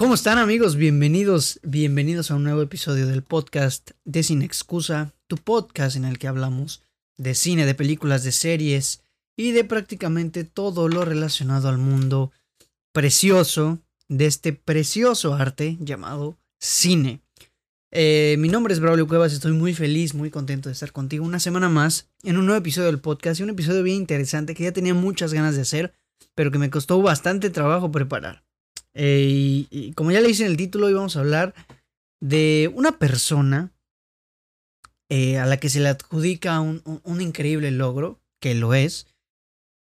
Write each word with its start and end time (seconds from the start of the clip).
¿Cómo 0.00 0.14
están 0.14 0.38
amigos? 0.38 0.76
Bienvenidos, 0.76 1.60
bienvenidos 1.62 2.30
a 2.30 2.36
un 2.36 2.44
nuevo 2.44 2.62
episodio 2.62 3.06
del 3.06 3.22
podcast 3.22 3.90
de 4.06 4.22
Sin 4.22 4.40
Excusa, 4.40 5.12
tu 5.26 5.36
podcast 5.36 5.94
en 5.94 6.06
el 6.06 6.18
que 6.18 6.26
hablamos 6.26 6.82
de 7.18 7.34
cine, 7.34 7.66
de 7.66 7.74
películas, 7.74 8.24
de 8.24 8.32
series 8.32 9.02
y 9.36 9.52
de 9.52 9.62
prácticamente 9.62 10.44
todo 10.44 10.88
lo 10.88 11.04
relacionado 11.04 11.68
al 11.68 11.76
mundo 11.76 12.32
precioso 12.94 13.78
de 14.08 14.24
este 14.24 14.54
precioso 14.54 15.34
arte 15.34 15.76
llamado 15.80 16.38
cine. 16.58 17.20
Eh, 17.90 18.36
mi 18.38 18.48
nombre 18.48 18.72
es 18.72 18.80
Braulio 18.80 19.06
Cuevas, 19.06 19.34
estoy 19.34 19.52
muy 19.52 19.74
feliz, 19.74 20.14
muy 20.14 20.30
contento 20.30 20.70
de 20.70 20.72
estar 20.72 20.92
contigo 20.92 21.26
una 21.26 21.40
semana 21.40 21.68
más 21.68 22.08
en 22.22 22.38
un 22.38 22.46
nuevo 22.46 22.58
episodio 22.58 22.86
del 22.86 23.00
podcast 23.00 23.38
y 23.38 23.42
un 23.42 23.50
episodio 23.50 23.82
bien 23.82 23.98
interesante 23.98 24.54
que 24.54 24.64
ya 24.64 24.72
tenía 24.72 24.94
muchas 24.94 25.34
ganas 25.34 25.56
de 25.56 25.60
hacer, 25.60 25.92
pero 26.34 26.50
que 26.50 26.56
me 26.56 26.70
costó 26.70 27.02
bastante 27.02 27.50
trabajo 27.50 27.92
preparar. 27.92 28.49
Eh, 28.94 29.66
y, 29.70 29.92
como 29.92 30.10
ya 30.10 30.20
le 30.20 30.30
hice 30.30 30.44
en 30.44 30.50
el 30.50 30.56
título, 30.56 30.86
hoy 30.86 30.94
vamos 30.94 31.16
a 31.16 31.20
hablar 31.20 31.54
de 32.20 32.70
una 32.74 32.98
persona 32.98 33.72
eh, 35.08 35.38
a 35.38 35.46
la 35.46 35.58
que 35.58 35.68
se 35.68 35.80
le 35.80 35.88
adjudica 35.88 36.60
un, 36.60 36.82
un, 36.84 37.20
increíble 37.20 37.70
logro, 37.70 38.20
que 38.40 38.54
lo 38.54 38.74
es, 38.74 39.06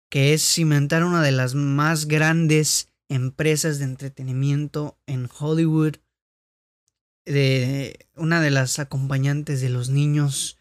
que 0.09 0.33
es 0.33 0.43
cimentar 0.43 1.03
una 1.03 1.21
de 1.21 1.31
las 1.31 1.55
más 1.55 2.07
grandes 2.07 2.89
empresas 3.09 3.79
de 3.79 3.85
entretenimiento 3.85 4.97
en 5.07 5.29
Hollywood, 5.39 5.95
de 7.25 8.07
una 8.15 8.41
de 8.41 8.51
las 8.51 8.79
acompañantes 8.79 9.61
de 9.61 9.69
los 9.69 9.89
niños, 9.89 10.57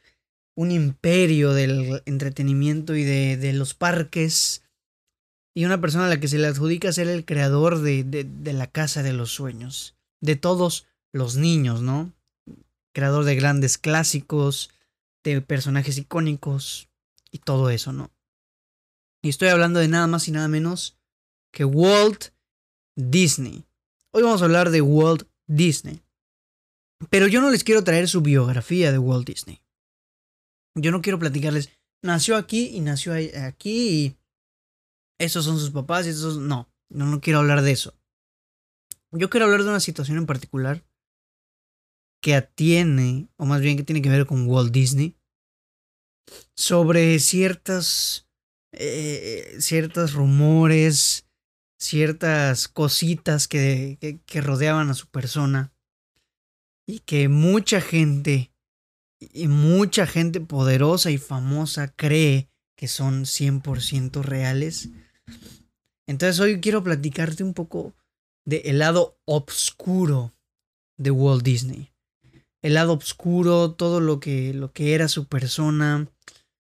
un 0.55 0.71
imperio 0.71 1.53
del 1.53 2.03
entretenimiento 2.05 2.97
y 2.97 3.05
de, 3.05 3.37
de 3.37 3.53
los 3.53 3.75
parques, 3.75 4.63
y 5.59 5.65
una 5.65 5.81
persona 5.81 6.07
a 6.07 6.09
la 6.09 6.21
que 6.21 6.29
se 6.29 6.39
le 6.39 6.47
adjudica 6.47 6.93
ser 6.93 7.09
el 7.09 7.25
creador 7.25 7.81
de, 7.81 8.05
de, 8.05 8.53
la 8.53 8.69
casa 8.69 9.03
de 9.03 9.13
los 9.13 9.33
sueños, 9.33 9.97
de 10.21 10.37
todos 10.37 10.87
los 11.13 11.35
niños, 11.35 11.83
¿no? 11.83 12.13
Creador 12.95 13.25
de 13.25 13.35
grandes 13.35 13.77
clásicos, 13.77 14.71
de 15.25 15.41
personajes 15.41 15.99
icónicos 15.99 16.89
y 17.33 17.39
todo 17.39 17.71
eso, 17.71 17.93
¿no? 17.93 18.13
Y 19.21 19.31
estoy 19.31 19.49
hablando 19.49 19.81
de 19.81 19.89
nada 19.89 20.07
más 20.07 20.29
y 20.29 20.31
nada 20.31 20.47
menos 20.47 20.97
que 21.53 21.65
Walt 21.65 22.27
Disney. 22.95 23.65
Hoy 24.13 24.23
vamos 24.23 24.43
a 24.43 24.45
hablar 24.45 24.71
de 24.71 24.81
Walt 24.81 25.25
Disney. 25.49 26.05
Pero 27.11 27.27
yo 27.27 27.41
no 27.41 27.51
les 27.51 27.65
quiero 27.65 27.83
traer 27.83 28.09
su 28.09 28.21
biografía 28.21 28.93
de 28.93 28.99
Walt 28.99 29.27
Disney. 29.27 29.61
Yo 30.77 30.93
no 30.93 31.03
quiero 31.03 31.19
platicarles, 31.19 31.71
nació 32.01 32.37
aquí 32.37 32.69
y 32.69 32.79
nació 32.79 33.15
aquí 33.45 33.89
y 34.05 34.18
esos 35.19 35.45
son 35.45 35.59
sus 35.59 35.71
papás 35.71 36.07
y 36.07 36.11
esos 36.11 36.39
no, 36.39 36.71
no, 36.89 37.07
no 37.07 37.21
quiero 37.21 37.41
hablar 37.41 37.63
de 37.63 37.73
eso. 37.73 37.95
Yo 39.11 39.31
quiero 39.31 39.47
hablar 39.47 39.63
de 39.63 39.71
una 39.71 39.81
situación 39.81 40.19
en 40.19 40.27
particular 40.27 40.85
que 42.21 42.35
atiene, 42.35 43.29
o 43.37 43.47
más 43.47 43.61
bien 43.61 43.77
que 43.77 43.85
tiene 43.85 44.03
que 44.03 44.11
ver 44.11 44.27
con 44.27 44.47
Walt 44.47 44.73
Disney, 44.73 45.17
sobre 46.55 47.19
ciertas, 47.21 48.29
eh, 48.73 49.57
ciertos 49.61 50.13
rumores, 50.13 51.27
ciertas 51.81 52.69
cositas 52.69 53.49
que, 53.49 53.99
que, 54.01 54.21
que 54.21 54.41
rodeaban 54.41 54.91
a 54.91 54.95
su 54.95 55.07
persona 55.09 55.73
y 56.87 57.01
que 57.01 57.29
mucha 57.29 57.81
gente, 57.81 58.53
y 59.21 59.49
mucha 59.49 60.07
gente 60.07 60.41
poderosa 60.41 61.11
y 61.11 61.19
famosa 61.19 61.89
cree 61.89 62.51
que 62.77 62.89
son 62.89 63.25
100% 63.25 64.23
reales 64.23 64.91
entonces 66.07 66.41
hoy 66.41 66.61
quiero 66.61 66.83
platicarte 66.83 67.45
un 67.45 67.55
poco 67.55 67.95
del 68.45 68.63
el 68.65 68.79
lado 68.79 69.19
oscuro 69.25 70.33
de 70.99 71.11
Walt 71.11 71.45
Disney. 71.45 71.93
El 72.61 72.75
lado 72.75 72.95
oscuro, 72.95 73.73
todo 73.73 74.01
lo 74.01 74.19
que, 74.19 74.53
lo 74.53 74.73
que 74.73 74.95
era 74.95 75.07
su 75.09 75.27
persona, 75.27 76.09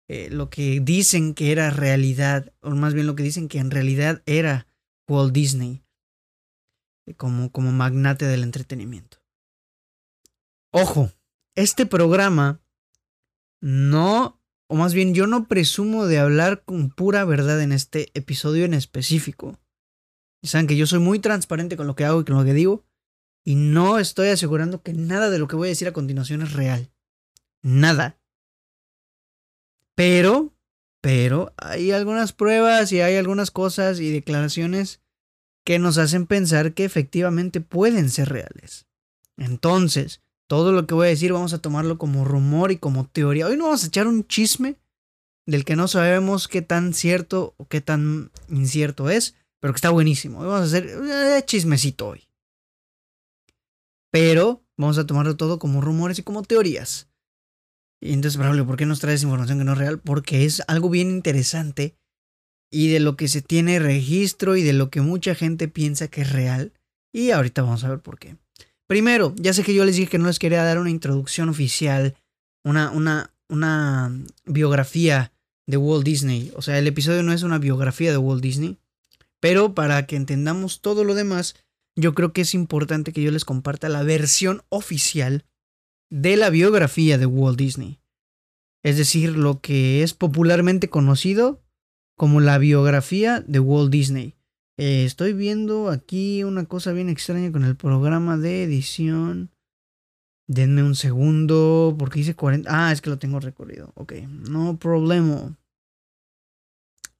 eh, 0.09 0.29
lo 0.31 0.51
que 0.51 0.81
dicen 0.81 1.35
que 1.35 1.53
era 1.53 1.71
realidad, 1.71 2.53
o 2.61 2.71
más 2.71 2.95
bien 2.95 3.07
lo 3.07 3.15
que 3.15 3.23
dicen 3.23 3.49
que 3.49 3.59
en 3.59 3.71
realidad 3.71 4.23
era 4.27 4.67
Walt 5.09 5.33
Disney 5.33 5.83
eh, 7.07 7.15
como, 7.15 7.51
como 7.51 7.71
magnate 7.71 8.27
del 8.27 8.43
entretenimiento. 8.43 9.19
Ojo, 10.73 11.13
este 11.55 11.87
programa 11.87 12.61
no 13.61 14.41
o 14.75 14.77
más 14.77 14.93
bien 14.93 15.15
yo 15.15 15.29
no 15.29 15.47
presumo 15.47 16.09
de 16.09 16.19
hablar 16.19 16.65
con 16.65 16.91
pura 16.91 17.25
verdad 17.25 17.63
en 17.63 17.71
este 17.71 18.11
episodio 18.15 18.65
en 18.65 18.75
específico. 18.75 19.61
Y 20.43 20.49
saben 20.49 20.67
que 20.67 20.77
yo 20.77 20.89
soy 20.89 20.99
muy 20.99 21.21
transparente 21.21 21.77
con 21.77 21.87
lo 21.87 21.95
que 21.95 22.05
hago 22.05 22.21
y 22.21 22.25
con 22.25 22.37
lo 22.37 22.45
que 22.45 22.55
digo, 22.55 22.85
y 23.45 23.55
no 23.55 24.01
estoy 24.01 24.31
asegurando 24.31 24.83
que 24.83 24.93
nada 24.93 25.31
de 25.31 25.39
lo 25.39 25.47
que 25.47 25.55
voy 25.55 25.69
a 25.69 25.71
decir 25.71 25.87
a 25.87 25.93
continuación 25.93 26.43
es 26.43 26.55
real. 26.55 26.91
Nada. 27.63 28.19
Pero, 29.95 30.53
pero 31.01 31.55
hay 31.57 31.93
algunas 31.93 32.33
pruebas 32.33 32.91
y 32.91 33.01
hay 33.01 33.15
algunas 33.15 33.53
cosas 33.53 34.01
y 34.01 34.11
declaraciones 34.11 35.03
que 35.65 35.79
nos 35.79 35.99
hacen 35.99 36.27
pensar 36.27 36.75
que 36.75 36.85
efectivamente 36.85 37.61
pueden 37.61 38.11
ser 38.11 38.31
reales. 38.31 38.89
Entonces, 39.37 40.21
todo 40.49 40.73
lo 40.73 40.87
que 40.87 40.95
voy 40.95 41.07
a 41.07 41.11
decir 41.11 41.33
vamos 41.33 41.53
a 41.53 41.59
tomarlo 41.59 41.99
como 41.99 42.25
rumor 42.25 42.73
y 42.73 42.77
como 42.77 43.07
teoría. 43.07 43.47
Hoy 43.47 43.57
no 43.57 43.65
vamos 43.65 43.85
a 43.85 43.87
echar 43.87 44.07
un 44.07 44.27
chisme 44.27 44.77
del 45.47 45.65
que 45.65 45.77
no 45.77 45.89
sabemos 45.89 46.49
qué 46.49 46.63
tan 46.63 46.95
cierto 46.95 47.55
o 47.57 47.67
qué 47.67 47.81
tan 47.81 48.31
incierto 48.49 49.11
es, 49.11 49.35
pero 49.61 49.73
que 49.73 49.79
está 49.79 49.91
buenísimo. 49.91 50.39
Vamos 50.39 50.61
a 50.61 50.65
hacer 50.65 50.87
eh, 50.87 51.43
chismecito 51.45 52.09
hoy. 52.09 52.29
Pero 54.11 54.63
vamos 54.77 54.99
a 54.99 55.07
tomarlo 55.07 55.37
todo 55.37 55.59
como 55.59 55.81
rumores 55.81 56.19
y 56.19 56.23
como 56.23 56.43
teorías. 56.43 57.09
Y 58.01 58.13
entonces, 58.13 58.41
¿por 58.65 58.77
qué 58.77 58.87
nos 58.87 59.01
traes 59.01 59.23
información 59.23 59.59
que 59.59 59.65
no 59.65 59.73
es 59.73 59.79
real? 59.79 59.99
Porque 59.99 60.45
es 60.45 60.63
algo 60.69 60.91
bien 60.91 61.09
interesante 61.11 61.97
y 62.71 62.89
de 62.93 63.01
lo 63.01 63.17
que 63.17 63.29
se 63.29 63.41
tiene 63.41 63.79
registro 63.79 64.57
y 64.57 64.63
de 64.63 64.73
lo 64.73 64.91
que 64.91 65.01
mucha 65.01 65.35
gente 65.35 65.69
piensa 65.69 66.09
que 66.09 66.23
es 66.23 66.33
real. 66.33 66.73
Y 67.13 67.31
ahorita 67.31 67.63
vamos 67.63 67.85
a 67.85 67.89
ver 67.89 68.01
por 68.01 68.19
qué. 68.19 68.37
Primero, 68.87 69.35
ya 69.37 69.53
sé 69.53 69.63
que 69.63 69.75
yo 69.75 69.85
les 69.85 69.97
dije 69.97 70.11
que 70.11 70.19
no 70.19 70.27
les 70.27 70.39
quería 70.39 70.63
dar 70.63 70.79
una 70.79 70.91
introducción 70.91 71.49
oficial, 71.49 72.17
una, 72.65 72.91
una, 72.91 73.31
una 73.49 74.13
biografía 74.45 75.33
de 75.67 75.77
Walt 75.77 76.05
Disney. 76.05 76.53
O 76.57 76.63
sea, 76.63 76.79
el 76.79 76.87
episodio 76.87 77.23
no 77.23 77.33
es 77.33 77.43
una 77.43 77.59
biografía 77.59 78.11
de 78.11 78.19
Walt 78.19 78.43
Disney. 78.43 78.79
Pero 79.41 79.75
para 79.75 80.07
que 80.07 80.17
entendamos 80.17 80.81
todo 80.81 81.05
lo 81.05 81.15
demás, 81.15 81.55
yo 81.97 82.15
creo 82.15 82.33
que 82.33 82.43
es 82.43 82.55
importante 82.55 83.13
que 83.13 83.23
yo 83.23 83.31
les 83.31 83.45
comparta 83.45 83.89
la 83.89 84.03
versión 84.03 84.63
oficial 84.69 85.45
de 86.11 86.37
la 86.37 86.51
biografía 86.51 87.19
de 87.19 87.27
Walt 87.27 87.59
Disney. 87.59 88.01
Es 88.83 88.97
decir, 88.97 89.37
lo 89.37 89.61
que 89.61 90.03
es 90.03 90.13
popularmente 90.13 90.89
conocido 90.91 91.63
como 92.17 92.41
la 92.41 92.59
biografía 92.59 93.41
de 93.47 93.61
Walt 93.61 93.91
Disney. 93.91 94.35
Eh, 94.77 95.05
estoy 95.05 95.33
viendo 95.35 95.89
aquí 95.89 96.43
una 96.43 96.65
cosa 96.65 96.93
bien 96.93 97.09
extraña 97.09 97.53
con 97.53 97.65
el 97.65 97.77
programa 97.77 98.37
de 98.37 98.65
edición. 98.65 99.51
Denme 100.47 100.83
un 100.83 100.97
segundo, 100.97 101.95
porque 101.99 102.19
dice 102.19 102.35
40. 102.35 102.69
Ah, 102.71 102.93
es 102.93 103.01
que 103.01 103.11
lo 103.11 103.19
tengo 103.19 103.41
recorrido. 103.41 103.93
Ok, 103.95 104.15
no 104.29 104.79
problema. 104.79 105.57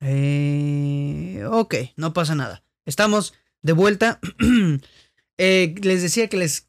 Eh, 0.01 1.45
ok, 1.49 1.75
no 1.97 2.13
pasa 2.13 2.35
nada. 2.35 2.65
Estamos 2.87 3.35
de 3.63 3.73
vuelta. 3.73 4.21
Eh, 5.37 5.75
les 5.83 6.01
decía 6.01 6.29
que 6.29 6.37
les 6.37 6.65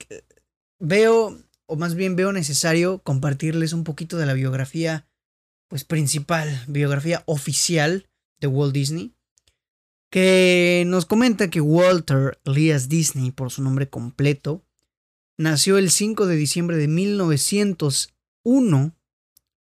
veo, 0.80 1.38
o 1.68 1.76
más 1.76 1.94
bien 1.94 2.16
veo 2.16 2.34
necesario 2.34 2.98
compartirles 2.98 3.74
un 3.74 3.84
poquito 3.84 4.18
de 4.18 4.26
la 4.26 4.34
biografía, 4.34 5.08
pues 5.68 5.84
principal, 5.84 6.64
biografía 6.68 7.22
oficial 7.28 8.10
de 8.40 8.48
Walt 8.48 8.74
Disney 8.74 9.15
que 10.16 10.86
nos 10.88 11.06
comenta 11.06 11.50
que 11.50 11.60
Walter 11.60 12.40
Elias 12.46 12.88
Disney, 12.88 13.32
por 13.32 13.52
su 13.52 13.62
nombre 13.62 13.90
completo, 13.90 14.64
nació 15.38 15.78
el 15.78 15.92
5 15.92 16.26
de 16.26 16.38
diciembre 16.38 16.78
de 16.78 16.88
1901 16.88 18.96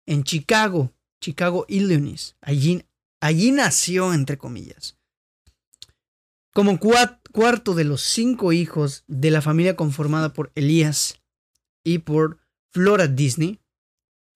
en 0.05 0.25
Chicago, 0.25 0.93
Chicago, 1.23 1.65
Illinois. 1.69 2.37
Allí, 2.43 2.85
allí 3.23 3.51
nació, 3.51 4.13
entre 4.13 4.37
comillas. 4.37 4.99
Como 6.53 6.79
cuarto 6.79 7.75
de 7.75 7.85
los 7.85 8.03
cinco 8.03 8.53
hijos 8.53 9.05
de 9.07 9.31
la 9.31 9.41
familia 9.41 9.75
conformada 9.75 10.35
por 10.35 10.53
Elias 10.55 11.23
y 11.83 12.01
por 12.01 12.41
Flora 12.75 13.07
Disney, 13.07 13.63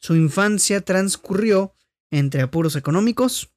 su 0.00 0.16
infancia 0.16 0.80
transcurrió 0.80 1.74
entre 2.10 2.40
apuros 2.40 2.74
económicos, 2.74 3.52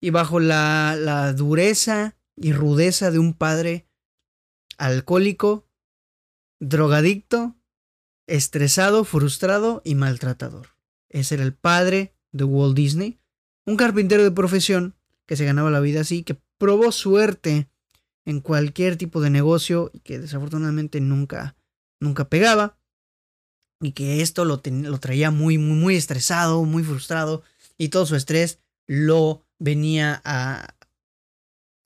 y 0.00 0.10
bajo 0.10 0.40
la, 0.40 0.96
la 0.98 1.32
dureza 1.32 2.16
y 2.36 2.52
rudeza 2.52 3.10
de 3.10 3.18
un 3.18 3.34
padre 3.34 3.88
alcohólico, 4.76 5.68
drogadicto, 6.60 7.56
estresado, 8.26 9.04
frustrado 9.04 9.82
y 9.84 9.94
maltratador. 9.94 10.68
Ese 11.08 11.36
era 11.36 11.44
el 11.44 11.54
padre 11.54 12.14
de 12.32 12.44
Walt 12.44 12.76
Disney, 12.76 13.18
un 13.66 13.76
carpintero 13.76 14.22
de 14.22 14.30
profesión 14.30 14.94
que 15.26 15.36
se 15.36 15.44
ganaba 15.44 15.70
la 15.70 15.80
vida 15.80 16.02
así, 16.02 16.22
que 16.22 16.40
probó 16.58 16.92
suerte 16.92 17.68
en 18.24 18.40
cualquier 18.40 18.96
tipo 18.96 19.20
de 19.20 19.30
negocio 19.30 19.90
y 19.92 20.00
que 20.00 20.18
desafortunadamente 20.18 21.00
nunca, 21.00 21.56
nunca 22.00 22.28
pegaba. 22.28 22.78
Y 23.80 23.92
que 23.92 24.22
esto 24.22 24.44
lo, 24.44 24.60
lo 24.64 24.98
traía 24.98 25.30
muy, 25.30 25.56
muy, 25.56 25.76
muy 25.76 25.96
estresado, 25.96 26.64
muy 26.64 26.82
frustrado. 26.82 27.42
Y 27.76 27.90
todo 27.90 28.06
su 28.06 28.16
estrés 28.16 28.58
lo 28.86 29.46
venía 29.58 30.20
a, 30.24 30.74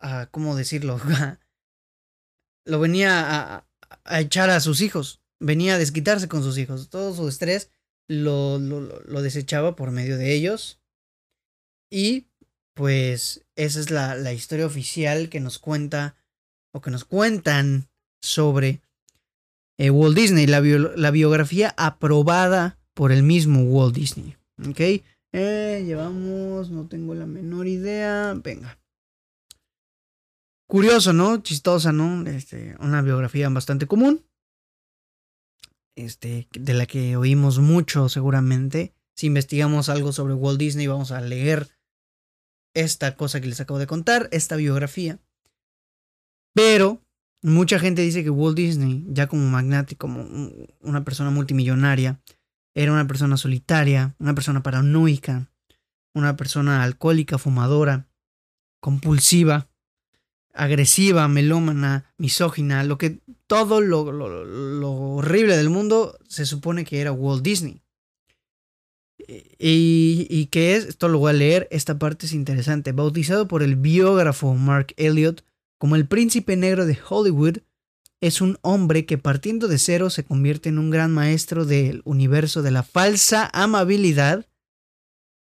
a 0.00 0.26
¿cómo 0.26 0.56
decirlo? 0.56 1.00
lo 2.64 2.80
venía 2.80 3.20
a, 3.20 3.66
a, 4.04 4.20
echar 4.20 4.50
a 4.50 4.60
sus 4.60 4.80
hijos. 4.80 5.20
Venía 5.40 5.74
a 5.74 5.78
desquitarse 5.78 6.28
con 6.28 6.42
sus 6.42 6.58
hijos. 6.58 6.88
Todo 6.88 7.14
su 7.14 7.28
estrés 7.28 7.70
lo, 8.08 8.58
lo, 8.58 8.80
lo 8.80 9.22
desechaba 9.22 9.76
por 9.76 9.90
medio 9.90 10.16
de 10.16 10.32
ellos. 10.32 10.80
Y 11.90 12.26
pues 12.74 13.44
esa 13.56 13.80
es 13.80 13.90
la, 13.90 14.14
la 14.14 14.32
historia 14.32 14.66
oficial 14.66 15.28
que 15.28 15.40
nos 15.40 15.58
cuenta 15.58 16.16
o 16.72 16.80
que 16.80 16.90
nos 16.90 17.04
cuentan 17.04 17.88
sobre 18.20 18.80
eh, 19.78 19.90
Walt 19.90 20.16
Disney, 20.16 20.46
la, 20.46 20.60
la, 20.60 21.10
biografía 21.10 21.74
aprobada 21.76 22.78
por 22.94 23.12
el 23.12 23.22
mismo 23.22 23.62
Walt 23.62 23.94
Disney. 23.94 24.36
¿Ok? 24.66 25.04
Eh, 25.32 25.82
llevamos, 25.86 26.70
no 26.70 26.86
tengo 26.86 27.14
la 27.14 27.26
menor 27.26 27.66
idea. 27.66 28.34
Venga. 28.34 28.78
Curioso, 30.68 31.12
¿no? 31.12 31.42
Chistosa, 31.42 31.92
¿no? 31.92 32.26
Este, 32.28 32.76
una 32.80 33.02
biografía 33.02 33.48
bastante 33.48 33.86
común. 33.86 34.24
Este, 35.96 36.48
de 36.52 36.74
la 36.74 36.86
que 36.86 37.16
oímos 37.16 37.58
mucho 37.58 38.08
seguramente. 38.08 38.94
Si 39.14 39.26
investigamos 39.26 39.88
algo 39.88 40.12
sobre 40.12 40.34
Walt 40.34 40.58
Disney, 40.58 40.86
vamos 40.86 41.12
a 41.12 41.20
leer 41.20 41.68
esta 42.74 43.16
cosa 43.16 43.40
que 43.40 43.48
les 43.48 43.60
acabo 43.60 43.78
de 43.78 43.86
contar, 43.86 44.28
esta 44.32 44.56
biografía. 44.56 45.18
Pero 46.54 47.02
mucha 47.42 47.78
gente 47.78 48.02
dice 48.02 48.24
que 48.24 48.30
Walt 48.30 48.56
Disney, 48.56 49.04
ya 49.08 49.26
como 49.26 49.46
magnate, 49.48 49.96
como 49.96 50.26
una 50.80 51.04
persona 51.04 51.30
multimillonaria, 51.30 52.22
era 52.74 52.92
una 52.92 53.06
persona 53.06 53.36
solitaria, 53.36 54.14
una 54.18 54.34
persona 54.34 54.62
paranoica, 54.62 55.50
una 56.14 56.36
persona 56.36 56.82
alcohólica, 56.82 57.38
fumadora, 57.38 58.08
compulsiva, 58.80 59.68
agresiva, 60.54 61.28
melómana, 61.28 62.12
misógina, 62.18 62.84
lo 62.84 62.98
que 62.98 63.20
todo 63.46 63.80
lo, 63.80 64.02
horrible 65.14 65.56
del 65.56 65.70
mundo 65.70 66.18
se 66.28 66.46
supone 66.46 66.84
que 66.84 67.00
era 67.00 67.12
Walt 67.12 67.42
Disney. 67.42 67.82
Y, 69.58 70.26
y 70.28 70.46
que 70.46 70.74
es, 70.74 70.84
esto 70.84 71.08
lo 71.08 71.18
voy 71.18 71.30
a 71.30 71.34
leer, 71.34 71.68
esta 71.70 71.98
parte 71.98 72.26
es 72.26 72.32
interesante, 72.32 72.92
bautizado 72.92 73.46
por 73.46 73.62
el 73.62 73.76
biógrafo 73.76 74.54
Mark 74.54 74.94
Elliott 74.96 75.44
como 75.78 75.96
el 75.96 76.06
príncipe 76.06 76.56
negro 76.56 76.86
de 76.86 76.98
Hollywood, 77.08 77.58
es 78.22 78.40
un 78.40 78.56
hombre 78.62 79.04
que 79.04 79.18
partiendo 79.18 79.66
de 79.66 79.78
cero 79.78 80.08
se 80.08 80.24
convierte 80.24 80.68
en 80.68 80.78
un 80.78 80.90
gran 80.90 81.12
maestro 81.12 81.66
del 81.66 82.02
universo 82.04 82.62
de 82.62 82.70
la 82.70 82.84
falsa 82.84 83.50
amabilidad 83.52 84.46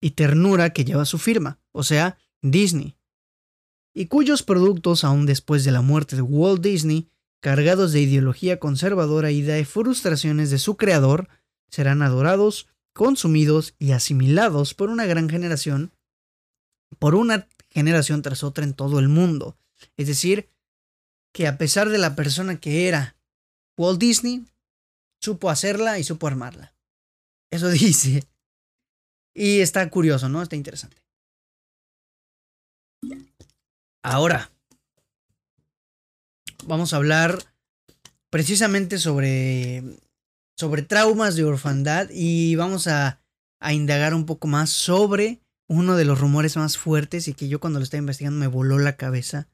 y 0.02 0.12
ternura 0.12 0.72
que 0.72 0.86
lleva 0.86 1.04
su 1.04 1.18
firma, 1.18 1.60
o 1.74 1.84
sea, 1.84 2.18
Disney, 2.42 2.96
y 3.94 4.06
cuyos 4.06 4.44
productos, 4.44 5.04
aún 5.04 5.26
después 5.26 5.66
de 5.66 5.72
la 5.72 5.82
muerte 5.82 6.16
de 6.16 6.22
Walt 6.22 6.62
Disney, 6.62 7.10
cargados 7.42 7.92
de 7.92 8.00
ideología 8.00 8.58
conservadora 8.58 9.30
y 9.30 9.42
de 9.42 9.66
frustraciones 9.66 10.50
de 10.50 10.58
su 10.58 10.78
creador, 10.78 11.28
serán 11.68 12.02
adorados 12.02 12.70
consumidos 12.94 13.76
y 13.78 13.92
asimilados 13.92 14.74
por 14.74 14.90
una 14.90 15.06
gran 15.06 15.28
generación, 15.28 15.92
por 16.98 17.14
una 17.14 17.50
generación 17.70 18.22
tras 18.22 18.42
otra 18.42 18.64
en 18.64 18.74
todo 18.74 19.00
el 19.00 19.10
mundo. 19.10 19.58
Es 19.98 20.08
decir, 20.08 20.50
que 21.34 21.48
a 21.48 21.58
pesar 21.58 21.90
de 21.90 21.98
la 21.98 22.16
persona 22.16 22.60
que 22.60 22.88
era 22.88 23.16
Walt 23.78 24.00
Disney, 24.00 24.46
supo 25.22 25.50
hacerla 25.50 26.00
y 26.00 26.04
supo 26.04 26.28
armarla. 26.28 26.76
Eso 27.52 27.70
dice. 27.70 28.24
Y 29.36 29.62
está 29.62 29.90
curioso, 29.90 30.30
¿no? 30.30 30.42
Está 30.42 30.56
interesante. 30.56 30.98
Ahora, 34.04 34.52
vamos 36.66 36.94
a 36.94 36.98
hablar 36.98 37.38
precisamente 38.30 38.98
sobre 38.98 39.84
sobre 40.60 40.82
traumas 40.82 41.38
de 41.38 41.46
orfandad 41.46 42.10
y 42.12 42.56
vamos 42.56 42.88
a, 42.88 43.22
a 43.62 43.74
indagar 43.74 44.14
un 44.14 44.26
poco 44.26 44.48
más 44.48 44.70
sobre 44.70 45.42
uno 45.70 45.96
de 45.96 46.04
los 46.04 46.20
rumores 46.20 46.58
más 46.58 46.78
fuertes 46.78 47.30
y 47.30 47.34
que 47.34 47.48
yo 47.48 47.62
cuando 47.62 47.80
lo 47.80 47.84
estaba 47.84 48.00
investigando 48.00 48.40
me 48.40 48.48
voló 48.48 48.78
la 48.78 48.98
cabeza 48.98 49.48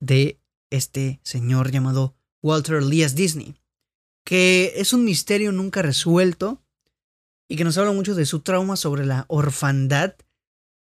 de 0.00 0.40
este 0.74 1.20
señor 1.22 1.70
llamado 1.70 2.14
Walter 2.42 2.76
Elias 2.76 3.14
Disney, 3.14 3.56
que 4.24 4.74
es 4.76 4.92
un 4.92 5.04
misterio 5.04 5.52
nunca 5.52 5.82
resuelto 5.82 6.62
y 7.48 7.56
que 7.56 7.64
nos 7.64 7.78
habla 7.78 7.92
mucho 7.92 8.14
de 8.14 8.26
su 8.26 8.40
trauma 8.40 8.76
sobre 8.76 9.04
la 9.06 9.26
orfandad 9.28 10.16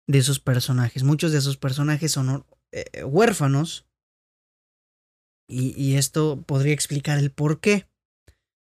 de 0.06 0.22
sus 0.22 0.40
personajes. 0.40 1.02
Muchos 1.02 1.32
de 1.32 1.40
sus 1.40 1.56
personajes 1.56 2.12
son 2.12 2.44
eh, 2.72 3.04
huérfanos 3.04 3.86
y, 5.50 5.96
esto 5.96 6.42
podría 6.42 6.74
explicar 6.74 7.18
el 7.18 7.30
por 7.30 7.60
qué. 7.60 7.88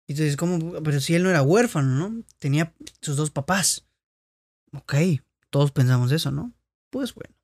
Y 0.07 0.13
dices, 0.13 0.35
¿cómo? 0.35 0.83
Pero 0.83 0.99
si 0.99 1.15
él 1.15 1.23
no 1.23 1.29
era 1.29 1.41
huérfano, 1.41 2.09
¿no? 2.09 2.23
Tenía 2.37 2.75
sus 3.01 3.15
dos 3.15 3.31
papás. 3.31 3.87
Ok, 4.73 4.93
todos 5.49 5.71
pensamos 5.71 6.11
eso, 6.11 6.31
¿no? 6.31 6.53
Pues 6.91 7.13
bueno. 7.15 7.34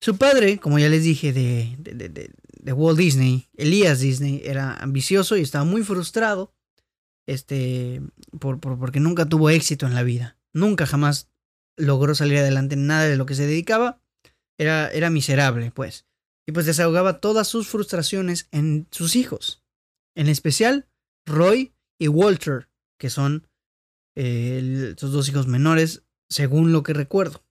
Su 0.00 0.16
padre, 0.16 0.58
como 0.58 0.78
ya 0.78 0.88
les 0.88 1.02
dije, 1.02 1.32
de, 1.32 1.76
de, 1.78 2.08
de, 2.08 2.30
de 2.68 2.72
Walt 2.72 2.98
Disney, 2.98 3.48
Elías 3.56 4.00
Disney, 4.00 4.42
era 4.44 4.74
ambicioso 4.76 5.36
y 5.36 5.42
estaba 5.42 5.64
muy 5.64 5.82
frustrado. 5.82 6.54
Este, 7.26 8.00
por, 8.38 8.58
por, 8.58 8.78
porque 8.78 9.00
nunca 9.00 9.26
tuvo 9.26 9.50
éxito 9.50 9.86
en 9.86 9.94
la 9.94 10.02
vida. 10.02 10.38
Nunca 10.54 10.86
jamás 10.86 11.28
logró 11.76 12.14
salir 12.14 12.38
adelante 12.38 12.74
en 12.74 12.86
nada 12.86 13.04
de 13.04 13.16
lo 13.16 13.26
que 13.26 13.34
se 13.34 13.46
dedicaba. 13.46 14.00
Era, 14.58 14.90
era 14.90 15.10
miserable, 15.10 15.70
pues. 15.70 16.06
Y 16.46 16.52
pues 16.52 16.66
desahogaba 16.66 17.20
todas 17.20 17.46
sus 17.46 17.68
frustraciones 17.68 18.48
en 18.50 18.86
sus 18.90 19.16
hijos. 19.16 19.62
En 20.16 20.28
especial 20.28 20.88
Roy 21.26 21.74
y 21.98 22.08
Walter, 22.08 22.68
que 22.98 23.10
son 23.10 23.46
eh, 24.16 24.94
sus 24.96 25.12
dos 25.12 25.28
hijos 25.28 25.46
menores, 25.46 26.02
según 26.28 26.72
lo 26.72 26.82
que 26.82 26.94
recuerdo. 26.94 27.44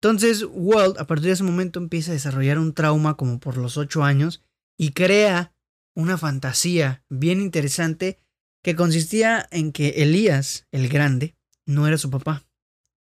Entonces, 0.00 0.44
Walt, 0.48 0.98
a 0.98 1.06
partir 1.06 1.26
de 1.26 1.32
ese 1.32 1.42
momento, 1.42 1.78
empieza 1.78 2.10
a 2.10 2.14
desarrollar 2.14 2.58
un 2.58 2.74
trauma 2.74 3.16
como 3.16 3.40
por 3.40 3.56
los 3.56 3.76
ocho 3.76 4.04
años 4.04 4.42
y 4.78 4.92
crea 4.92 5.54
una 5.94 6.18
fantasía 6.18 7.04
bien 7.08 7.40
interesante 7.40 8.18
que 8.62 8.76
consistía 8.76 9.46
en 9.50 9.72
que 9.72 9.88
Elías, 10.02 10.66
el 10.70 10.88
grande, 10.88 11.34
no 11.64 11.86
era 11.86 11.98
su 11.98 12.10
papá. 12.10 12.44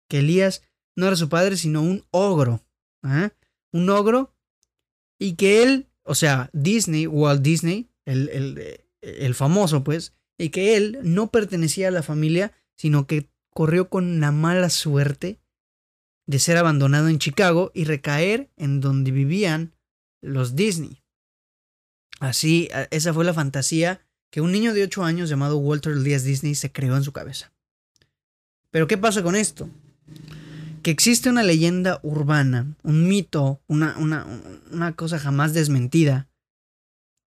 Que 0.08 0.20
Elías 0.20 0.62
no 0.96 1.06
era 1.06 1.16
su 1.16 1.28
padre, 1.28 1.56
sino 1.56 1.82
un 1.82 2.04
ogro. 2.10 2.64
¿eh? 3.04 3.30
Un 3.72 3.90
ogro. 3.90 4.34
Y 5.18 5.34
que 5.34 5.62
él, 5.62 5.88
o 6.04 6.14
sea, 6.14 6.48
Disney, 6.52 7.06
Walt 7.06 7.42
Disney, 7.42 7.90
el, 8.06 8.28
el, 8.30 8.80
el 9.02 9.34
famoso 9.34 9.84
pues, 9.84 10.14
y 10.38 10.50
que 10.50 10.76
él 10.76 10.98
no 11.02 11.30
pertenecía 11.30 11.88
a 11.88 11.92
la 11.92 12.02
familia, 12.02 12.52
sino 12.76 13.06
que 13.06 13.28
corrió 13.52 13.88
con 13.90 14.20
la 14.20 14.32
mala 14.32 14.70
suerte 14.70 15.40
de 16.28 16.38
ser 16.38 16.58
abandonado 16.58 17.08
en 17.08 17.18
Chicago 17.18 17.72
y 17.74 17.84
recaer 17.84 18.50
en 18.58 18.80
donde 18.80 19.10
vivían 19.10 19.72
los 20.20 20.54
Disney. 20.54 21.02
Así, 22.20 22.68
esa 22.90 23.14
fue 23.14 23.24
la 23.24 23.32
fantasía 23.32 24.06
que 24.30 24.42
un 24.42 24.52
niño 24.52 24.74
de 24.74 24.82
8 24.82 25.04
años 25.04 25.30
llamado 25.30 25.56
Walter 25.56 25.94
Elias 25.94 26.24
Disney 26.24 26.54
se 26.54 26.70
creó 26.70 26.96
en 26.96 27.02
su 27.02 27.12
cabeza. 27.12 27.50
Pero 28.70 28.86
¿qué 28.86 28.98
pasa 28.98 29.22
con 29.22 29.36
esto? 29.36 29.70
Que 30.82 30.90
existe 30.90 31.30
una 31.30 31.42
leyenda 31.42 31.98
urbana, 32.02 32.76
un 32.82 33.08
mito, 33.08 33.62
una, 33.66 33.96
una, 33.96 34.26
una 34.70 34.94
cosa 34.94 35.18
jamás 35.18 35.54
desmentida, 35.54 36.28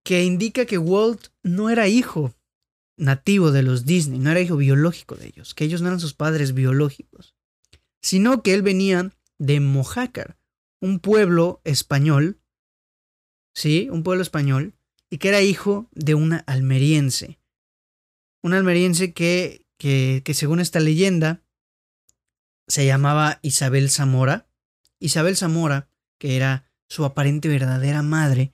que 0.04 0.22
indica 0.22 0.64
que 0.64 0.78
Walt 0.78 1.28
no 1.42 1.70
era 1.70 1.88
hijo 1.88 2.36
nativo 2.96 3.50
de 3.50 3.64
los 3.64 3.84
Disney, 3.84 4.20
no 4.20 4.30
era 4.30 4.40
hijo 4.40 4.56
biológico 4.56 5.16
de 5.16 5.26
ellos, 5.26 5.54
que 5.54 5.64
ellos 5.64 5.82
no 5.82 5.88
eran 5.88 5.98
sus 5.98 6.14
padres 6.14 6.54
biológicos, 6.54 7.34
sino 8.02 8.42
que 8.42 8.54
él 8.54 8.62
venía 8.62 9.12
de 9.38 9.60
Mojácar, 9.60 10.36
un 10.80 10.98
pueblo 10.98 11.60
español, 11.64 12.40
¿sí? 13.54 13.88
Un 13.90 14.02
pueblo 14.02 14.22
español, 14.22 14.74
y 15.10 15.18
que 15.18 15.28
era 15.28 15.40
hijo 15.40 15.88
de 15.92 16.14
una 16.14 16.38
almeriense. 16.38 17.38
Una 18.42 18.58
almeriense 18.58 19.12
que, 19.12 19.66
que, 19.78 20.22
que 20.24 20.34
según 20.34 20.58
esta 20.60 20.80
leyenda 20.80 21.42
se 22.66 22.86
llamaba 22.86 23.38
Isabel 23.42 23.90
Zamora. 23.90 24.48
Isabel 24.98 25.36
Zamora, 25.36 25.88
que 26.18 26.36
era 26.36 26.70
su 26.88 27.04
aparente 27.04 27.48
verdadera 27.48 28.02
madre, 28.02 28.52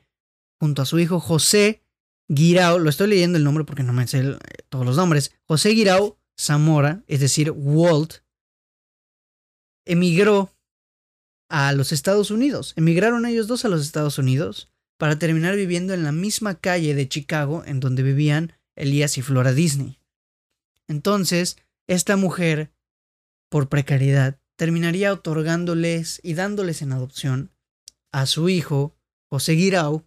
junto 0.60 0.82
a 0.82 0.86
su 0.86 0.98
hijo 0.98 1.20
José 1.20 1.82
Guirao, 2.28 2.78
lo 2.78 2.90
estoy 2.90 3.08
leyendo 3.08 3.38
el 3.38 3.44
nombre 3.44 3.64
porque 3.64 3.82
no 3.82 3.92
me 3.92 4.06
sé 4.06 4.36
todos 4.68 4.84
los 4.84 4.96
nombres, 4.96 5.32
José 5.44 5.70
Guirao 5.70 6.18
Zamora, 6.38 7.02
es 7.06 7.20
decir, 7.20 7.52
Walt, 7.54 8.22
emigró 9.88 10.54
a 11.48 11.72
los 11.72 11.92
Estados 11.92 12.30
Unidos. 12.30 12.74
Emigraron 12.76 13.26
ellos 13.26 13.48
dos 13.48 13.64
a 13.64 13.68
los 13.68 13.82
Estados 13.82 14.18
Unidos 14.18 14.70
para 14.98 15.18
terminar 15.18 15.56
viviendo 15.56 15.94
en 15.94 16.04
la 16.04 16.12
misma 16.12 16.60
calle 16.60 16.94
de 16.94 17.08
Chicago 17.08 17.64
en 17.66 17.80
donde 17.80 18.02
vivían 18.02 18.52
Elías 18.76 19.16
y 19.18 19.22
Flora 19.22 19.52
Disney. 19.52 19.98
Entonces, 20.88 21.56
esta 21.88 22.16
mujer, 22.16 22.70
por 23.50 23.68
precariedad, 23.68 24.38
terminaría 24.56 25.12
otorgándoles 25.12 26.20
y 26.22 26.34
dándoles 26.34 26.82
en 26.82 26.92
adopción 26.92 27.50
a 28.12 28.26
su 28.26 28.48
hijo, 28.48 28.94
José 29.30 29.52
Guirao, 29.52 30.06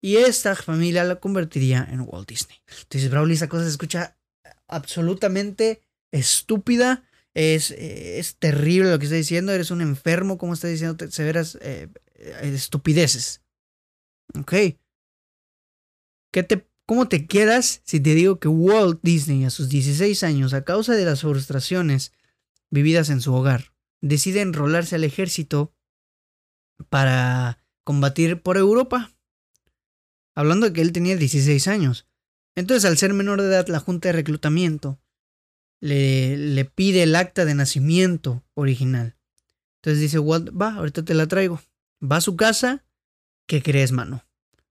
y 0.00 0.16
esta 0.16 0.54
familia 0.56 1.04
la 1.04 1.16
convertiría 1.16 1.86
en 1.90 2.00
Walt 2.00 2.28
Disney. 2.28 2.58
Entonces, 2.82 3.10
Brawley, 3.10 3.36
esa 3.36 3.48
cosa 3.48 3.64
se 3.64 3.70
escucha 3.70 4.18
absolutamente 4.68 5.82
estúpida. 6.12 7.04
Es, 7.34 7.70
es 7.70 8.36
terrible 8.36 8.90
lo 8.90 8.98
que 8.98 9.06
está 9.06 9.16
diciendo. 9.16 9.52
Eres 9.52 9.70
un 9.70 9.80
enfermo, 9.80 10.38
como 10.38 10.54
está 10.54 10.68
diciendo 10.68 11.10
severas 11.10 11.58
eh, 11.60 11.88
estupideces. 12.42 13.42
Ok. 14.38 14.52
¿Qué 16.32 16.42
te, 16.42 16.66
¿Cómo 16.86 17.08
te 17.08 17.26
quedas 17.26 17.80
si 17.84 18.00
te 18.00 18.14
digo 18.14 18.38
que 18.38 18.48
Walt 18.48 19.00
Disney 19.02 19.44
a 19.44 19.50
sus 19.50 19.68
16 19.68 20.22
años, 20.24 20.52
a 20.52 20.64
causa 20.64 20.94
de 20.94 21.04
las 21.04 21.20
frustraciones 21.20 22.12
vividas 22.70 23.08
en 23.10 23.20
su 23.20 23.32
hogar, 23.34 23.72
decide 24.00 24.40
enrolarse 24.40 24.96
al 24.96 25.04
ejército 25.04 25.74
para 26.88 27.64
combatir 27.84 28.42
por 28.42 28.56
Europa? 28.56 29.14
Hablando 30.34 30.66
de 30.66 30.72
que 30.72 30.80
él 30.80 30.92
tenía 30.92 31.16
16 31.16 31.68
años. 31.68 32.08
Entonces, 32.56 32.84
al 32.84 32.98
ser 32.98 33.14
menor 33.14 33.40
de 33.40 33.48
edad, 33.48 33.68
la 33.68 33.80
Junta 33.80 34.08
de 34.08 34.12
Reclutamiento 34.12 34.98
le, 35.82 36.64
pide 36.64 37.02
el 37.02 37.14
acta 37.14 37.44
de 37.44 37.54
nacimiento 37.54 38.42
original. 38.54 39.16
Entonces 39.80 40.00
dice 40.00 40.18
Walt, 40.18 40.50
va, 40.50 40.74
ahorita 40.74 41.04
te 41.04 41.14
la 41.14 41.26
traigo. 41.26 41.60
Va 42.02 42.16
a 42.16 42.20
su 42.20 42.36
casa, 42.36 42.84
¿qué 43.46 43.62
crees, 43.62 43.92
mano? 43.92 44.24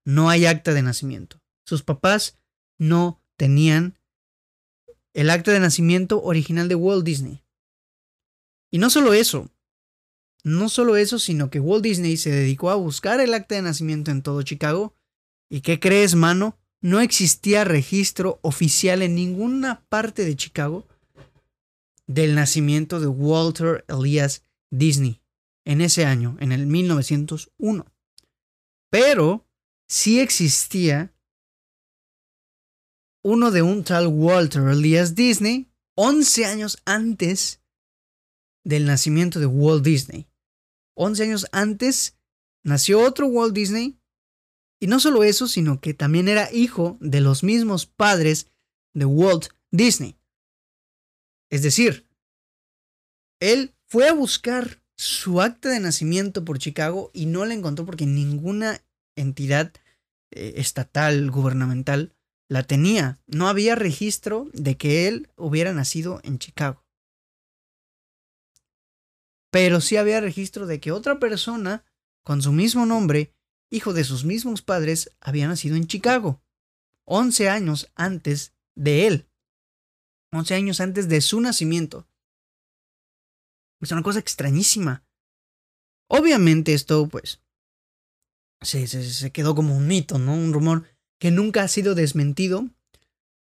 No 0.05 0.29
hay 0.29 0.45
acta 0.45 0.73
de 0.73 0.81
nacimiento. 0.81 1.39
Sus 1.65 1.83
papás 1.83 2.39
no 2.79 3.21
tenían 3.37 3.99
el 5.13 5.29
acta 5.29 5.51
de 5.51 5.59
nacimiento 5.59 6.23
original 6.23 6.67
de 6.67 6.75
Walt 6.75 7.05
Disney. 7.05 7.43
Y 8.71 8.77
no 8.77 8.89
solo 8.89 9.13
eso, 9.13 9.51
no 10.43 10.69
solo 10.69 10.95
eso, 10.95 11.19
sino 11.19 11.49
que 11.49 11.59
Walt 11.59 11.83
Disney 11.83 12.17
se 12.17 12.31
dedicó 12.31 12.69
a 12.69 12.75
buscar 12.75 13.19
el 13.19 13.33
acta 13.33 13.55
de 13.55 13.61
nacimiento 13.61 14.11
en 14.11 14.21
todo 14.21 14.41
Chicago. 14.43 14.95
¿Y 15.49 15.61
qué 15.61 15.79
crees, 15.79 16.15
mano? 16.15 16.57
no 16.81 16.99
existía 16.99 17.63
registro 17.63 18.39
oficial 18.41 19.03
en 19.03 19.15
ninguna 19.15 19.85
parte 19.87 20.25
de 20.25 20.35
Chicago 20.35 20.87
del 22.13 22.35
nacimiento 22.35 22.99
de 22.99 23.07
Walter 23.07 23.85
Elias 23.87 24.43
Disney 24.69 25.21
en 25.65 25.81
ese 25.81 26.05
año, 26.05 26.37
en 26.39 26.51
el 26.51 26.65
1901. 26.65 27.85
Pero 28.89 29.47
sí 29.87 30.19
existía 30.19 31.15
uno 33.23 33.51
de 33.51 33.61
un 33.61 33.83
tal 33.83 34.07
Walter 34.07 34.63
Elias 34.63 35.15
Disney 35.15 35.71
11 35.95 36.45
años 36.45 36.81
antes 36.85 37.61
del 38.63 38.85
nacimiento 38.85 39.39
de 39.39 39.45
Walt 39.45 39.83
Disney. 39.83 40.27
11 40.95 41.23
años 41.23 41.47
antes 41.51 42.17
nació 42.63 43.01
otro 43.01 43.27
Walt 43.27 43.53
Disney 43.53 43.99
y 44.79 44.87
no 44.87 44.99
solo 44.99 45.23
eso, 45.23 45.47
sino 45.47 45.79
que 45.79 45.93
también 45.93 46.27
era 46.27 46.51
hijo 46.51 46.97
de 46.99 47.21
los 47.21 47.43
mismos 47.43 47.85
padres 47.85 48.47
de 48.93 49.05
Walt 49.05 49.49
Disney. 49.71 50.17
Es 51.51 51.61
decir, 51.61 52.07
él 53.39 53.75
fue 53.87 54.07
a 54.07 54.13
buscar 54.13 54.81
su 54.97 55.41
acta 55.41 55.69
de 55.69 55.79
nacimiento 55.79 56.45
por 56.45 56.57
Chicago 56.57 57.11
y 57.13 57.25
no 57.25 57.45
la 57.45 57.53
encontró 57.53 57.85
porque 57.85 58.05
ninguna 58.05 58.81
entidad 59.15 59.73
eh, 60.31 60.53
estatal, 60.57 61.29
gubernamental, 61.29 62.15
la 62.47 62.63
tenía. 62.63 63.19
No 63.27 63.47
había 63.47 63.75
registro 63.75 64.49
de 64.53 64.77
que 64.77 65.07
él 65.07 65.29
hubiera 65.35 65.73
nacido 65.73 66.21
en 66.23 66.39
Chicago. 66.39 66.85
Pero 69.51 69.81
sí 69.81 69.97
había 69.97 70.21
registro 70.21 70.65
de 70.65 70.79
que 70.79 70.91
otra 70.91 71.19
persona 71.19 71.83
con 72.23 72.41
su 72.41 72.51
mismo 72.51 72.85
nombre 72.85 73.33
hijo 73.71 73.93
de 73.93 74.03
sus 74.03 74.25
mismos 74.25 74.61
padres, 74.61 75.09
había 75.19 75.47
nacido 75.47 75.75
en 75.77 75.87
Chicago, 75.87 76.43
11 77.05 77.49
años 77.49 77.89
antes 77.95 78.53
de 78.75 79.07
él, 79.07 79.30
11 80.31 80.55
años 80.55 80.79
antes 80.79 81.09
de 81.09 81.21
su 81.21 81.41
nacimiento. 81.41 82.07
Es 83.81 83.91
una 83.91 84.03
cosa 84.03 84.19
extrañísima. 84.19 85.03
Obviamente 86.07 86.73
esto, 86.73 87.07
pues, 87.07 87.41
se, 88.61 88.87
se, 88.87 89.31
quedó 89.31 89.55
como 89.55 89.75
un 89.75 89.87
mito, 89.87 90.19
¿no? 90.19 90.33
Un 90.33 90.53
rumor 90.53 90.85
que 91.19 91.31
nunca 91.31 91.63
ha 91.63 91.67
sido 91.67 91.95
desmentido, 91.95 92.69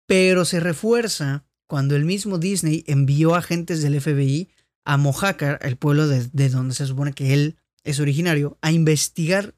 pero 0.07 0.45
se 0.45 0.59
refuerza 0.59 1.45
cuando 1.67 1.95
el 1.95 2.05
mismo 2.05 2.37
Disney 2.37 2.83
envió 2.87 3.35
agentes 3.35 3.81
del 3.81 3.99
FBI 3.99 4.49
a 4.85 4.97
Mojácar, 4.97 5.59
el 5.61 5.77
pueblo 5.77 6.07
de, 6.07 6.27
de, 6.33 6.49
donde 6.49 6.73
se 6.73 6.87
supone 6.87 7.13
que 7.13 7.33
él 7.33 7.57
es 7.83 7.99
originario, 7.99 8.57
a 8.61 8.71
investigar 8.71 9.55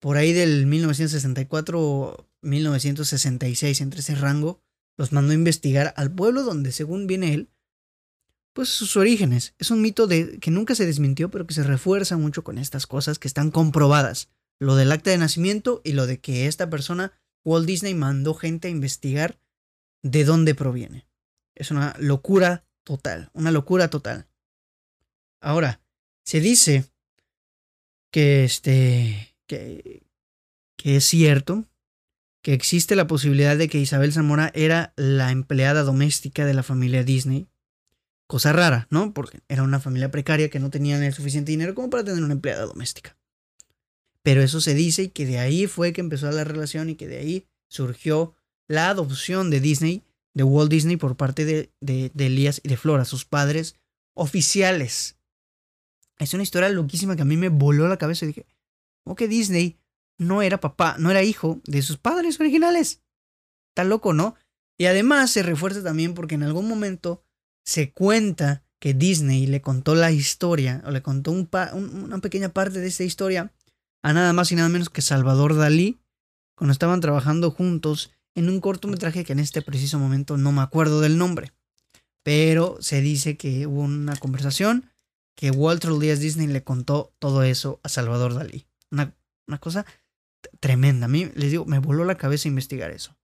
por 0.00 0.16
ahí 0.16 0.32
del 0.32 0.66
1964 0.66 1.80
o 1.80 2.28
1966, 2.42 3.80
entre 3.80 4.00
ese 4.00 4.14
rango, 4.14 4.62
los 4.96 5.12
mandó 5.12 5.32
a 5.32 5.34
investigar 5.34 5.94
al 5.96 6.12
pueblo 6.12 6.42
donde, 6.42 6.72
según 6.72 7.06
viene 7.06 7.34
él, 7.34 7.50
pues 8.52 8.70
sus 8.70 8.96
orígenes. 8.96 9.54
Es 9.58 9.70
un 9.70 9.82
mito 9.82 10.06
de, 10.06 10.38
que 10.38 10.50
nunca 10.50 10.74
se 10.74 10.86
desmintió, 10.86 11.30
pero 11.30 11.46
que 11.46 11.54
se 11.54 11.62
refuerza 11.62 12.16
mucho 12.16 12.42
con 12.42 12.58
estas 12.58 12.86
cosas 12.86 13.18
que 13.18 13.28
están 13.28 13.50
comprobadas. 13.50 14.30
Lo 14.58 14.76
del 14.76 14.92
acta 14.92 15.10
de 15.10 15.18
nacimiento 15.18 15.82
y 15.84 15.92
lo 15.92 16.06
de 16.06 16.20
que 16.20 16.46
esta 16.46 16.70
persona, 16.70 17.12
Walt 17.44 17.66
Disney, 17.66 17.94
mandó 17.94 18.32
gente 18.34 18.68
a 18.68 18.70
investigar 18.70 19.38
de 20.02 20.24
dónde 20.24 20.54
proviene. 20.54 21.06
Es 21.54 21.70
una 21.70 21.94
locura 21.98 22.66
total, 22.84 23.30
una 23.34 23.50
locura 23.50 23.88
total. 23.90 24.26
Ahora, 25.40 25.80
se 26.24 26.40
dice 26.40 26.84
que 28.10 28.44
este 28.44 29.36
que, 29.46 30.02
es 30.82 31.04
cierto, 31.04 31.64
que 32.46 32.52
existe 32.52 32.94
la 32.94 33.08
posibilidad 33.08 33.56
de 33.56 33.68
que 33.68 33.80
Isabel 33.80 34.12
Zamora 34.12 34.52
era 34.54 34.92
la 34.94 35.32
empleada 35.32 35.82
doméstica 35.82 36.46
de 36.46 36.54
la 36.54 36.62
familia 36.62 37.02
Disney. 37.02 37.48
Cosa 38.28 38.52
rara, 38.52 38.86
¿no? 38.88 39.12
Porque 39.12 39.40
era 39.48 39.64
una 39.64 39.80
familia 39.80 40.12
precaria 40.12 40.48
que 40.48 40.60
no 40.60 40.70
tenían 40.70 41.02
el 41.02 41.12
suficiente 41.12 41.50
dinero 41.50 41.74
como 41.74 41.90
para 41.90 42.04
tener 42.04 42.22
una 42.22 42.34
empleada 42.34 42.64
doméstica. 42.64 43.18
Pero 44.22 44.44
eso 44.44 44.60
se 44.60 44.74
dice 44.74 45.02
y 45.02 45.08
que 45.08 45.26
de 45.26 45.40
ahí 45.40 45.66
fue 45.66 45.92
que 45.92 46.00
empezó 46.00 46.30
la 46.30 46.44
relación 46.44 46.88
y 46.88 46.94
que 46.94 47.08
de 47.08 47.18
ahí 47.18 47.48
surgió 47.66 48.36
la 48.68 48.90
adopción 48.90 49.50
de 49.50 49.58
Disney, 49.58 50.04
de 50.32 50.44
Walt 50.44 50.70
Disney 50.70 50.96
por 50.96 51.16
parte 51.16 51.44
de, 51.44 51.72
de, 51.80 52.12
Elías 52.26 52.60
y 52.62 52.68
de 52.68 52.76
Flora, 52.76 53.04
sus 53.04 53.24
padres 53.24 53.74
oficiales. 54.14 55.16
Es 56.20 56.32
una 56.32 56.44
historia 56.44 56.68
loquísima 56.68 57.16
que 57.16 57.22
a 57.22 57.24
mí 57.24 57.36
me 57.36 57.48
voló 57.48 57.88
la 57.88 57.98
cabeza 57.98 58.24
y 58.24 58.28
dije, 58.28 58.46
o 59.02 59.16
que 59.16 59.26
Disney 59.26 59.80
no 60.18 60.42
era 60.42 60.60
papá, 60.60 60.96
no 60.98 61.10
era 61.10 61.22
hijo 61.22 61.60
de 61.64 61.82
sus 61.82 61.98
padres 61.98 62.40
originales. 62.40 63.02
Está 63.70 63.84
loco, 63.84 64.12
¿no? 64.12 64.34
Y 64.78 64.86
además 64.86 65.30
se 65.30 65.42
refuerza 65.42 65.82
también 65.82 66.14
porque 66.14 66.34
en 66.34 66.42
algún 66.42 66.68
momento 66.68 67.22
se 67.64 67.92
cuenta 67.92 68.62
que 68.78 68.94
Disney 68.94 69.46
le 69.46 69.62
contó 69.62 69.94
la 69.94 70.12
historia, 70.12 70.82
o 70.86 70.90
le 70.90 71.02
contó 71.02 71.32
una 71.32 72.18
pequeña 72.18 72.50
parte 72.50 72.80
de 72.80 72.86
esta 72.86 73.04
historia 73.04 73.52
a 74.02 74.12
nada 74.12 74.32
más 74.32 74.52
y 74.52 74.54
nada 74.54 74.68
menos 74.68 74.90
que 74.90 75.02
Salvador 75.02 75.56
Dalí, 75.56 75.98
cuando 76.54 76.72
estaban 76.72 77.00
trabajando 77.00 77.50
juntos 77.50 78.12
en 78.34 78.48
un 78.48 78.60
cortometraje 78.60 79.24
que 79.24 79.32
en 79.32 79.40
este 79.40 79.62
preciso 79.62 79.98
momento 79.98 80.36
no 80.36 80.52
me 80.52 80.62
acuerdo 80.62 81.00
del 81.00 81.18
nombre. 81.18 81.52
Pero 82.22 82.76
se 82.80 83.00
dice 83.00 83.36
que 83.36 83.66
hubo 83.66 83.80
una 83.80 84.16
conversación 84.16 84.90
que 85.36 85.50
Walter 85.50 85.92
Díaz 85.92 86.20
Disney 86.20 86.46
le 86.46 86.62
contó 86.62 87.12
todo 87.18 87.42
eso 87.42 87.80
a 87.82 87.88
Salvador 87.88 88.34
Dalí. 88.34 88.66
Una, 88.90 89.14
cosa 89.60 89.86
tremenda. 90.60 91.06
A 91.06 91.08
mí, 91.08 91.26
les 91.34 91.50
digo, 91.50 91.64
me 91.64 91.78
voló 91.78 92.04
la 92.04 92.16
cabeza 92.16 92.48
investigar 92.48 92.90
eso. 92.90 93.16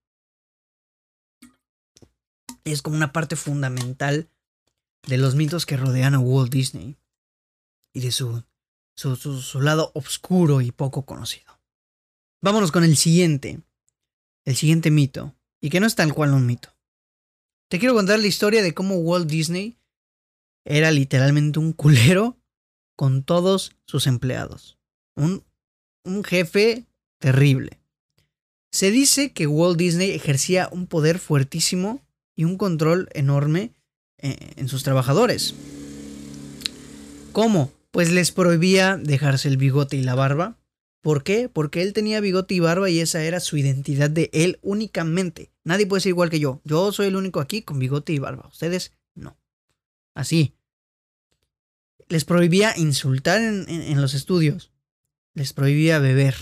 Es 2.64 2.83
como 2.83 2.97
una 2.97 3.12
parte 3.12 3.37
fundamental 3.37 4.29
de 5.07 5.19
los 5.19 5.35
mitos 5.35 5.67
que 5.67 5.76
rodean 5.76 6.14
a 6.14 6.21
Walt 6.21 6.52
Disney 6.52 6.97
y 7.93 8.00
de 8.00 8.12
su, 8.12 8.45
su, 8.95 9.61
lado 9.61 9.91
oscuro 9.95 10.61
y 10.61 10.71
poco 10.71 11.05
conocido. 11.05 11.61
Vámonos 12.41 12.71
con 12.71 12.85
el 12.85 12.97
siguiente. 12.97 13.62
El 14.45 14.57
siguiente 14.57 14.91
mito. 14.91 15.35
Y 15.61 15.71
que 15.71 15.81
no 15.81 15.87
es 15.87 15.95
tal 15.95 16.14
cual 16.14 16.35
un 16.35 16.47
mito. 16.47 16.71
Te 17.69 17.79
quiero 17.79 17.95
contar 17.95 18.19
la 18.19 18.26
historia 18.26 18.62
de 18.62 18.75
cómo 18.75 18.97
Walt 18.97 19.29
Disney 19.29 19.79
era 20.64 20.91
literalmente 20.91 21.59
un 21.59 21.73
culero 21.73 22.37
con 22.97 23.25
todos 23.25 23.76
sus 23.87 24.07
empleados. 24.07 24.79
Un 25.17 25.45
un 26.05 26.25
jefe 26.25 26.87
terrible. 27.23 27.79
Se 28.73 28.91
dice 28.91 29.33
que 29.33 29.47
Walt 29.47 29.79
Disney 29.79 30.11
ejercía 30.11 30.69
un 30.73 30.87
poder 30.87 31.19
fuertísimo 31.19 32.02
y 32.35 32.45
un 32.45 32.59
control 32.59 33.09
enorme 33.12 33.71
eh, 34.19 34.52
en 34.57 34.69
sus 34.69 34.83
trabajadores. 34.83 35.55
¿Cómo? 37.33 37.71
Pues 37.93 38.11
les 38.11 38.33
prohibía 38.33 38.97
dejarse 38.97 39.49
el 39.49 39.57
bigote 39.57 39.97
y 39.97 40.02
la 40.02 40.14
barba, 40.14 40.57
¿Por 41.02 41.25
qué? 41.25 41.49
Porque 41.49 41.83
él 41.83 41.93
tenía 41.93 42.21
bigote 42.21 42.55
y 42.55 42.61
barba 42.61 42.88
y 42.88 43.00
esa 43.00 43.25
era 43.25 43.41
su 43.41 43.57
identidad 43.57 44.09
de 44.09 44.31
él 44.33 44.61
únicamente. 44.62 45.50
Nadie 45.64 45.87
puede 45.87 46.00
ser 46.00 46.11
igual 46.11 46.31
que 46.31 46.38
yo. 46.38 46.61
Yo 46.64 46.93
soy 46.93 47.09
el 47.09 47.17
único 47.17 47.41
aquí 47.41 47.62
con 47.62 47.81
bigote 47.81 48.12
y 48.12 48.21
barba. 48.21 48.47
Ustedes 48.47 48.93
no. 49.17 49.37
Así. 50.14 50.55
Les 52.09 52.25
prohibía 52.25 52.73
insultar 52.76 53.43
en, 53.43 54.00
los 54.00 54.14
estudios. 54.14 54.71
Les 55.35 55.52
prohibía 55.52 55.99
beber. 55.99 56.37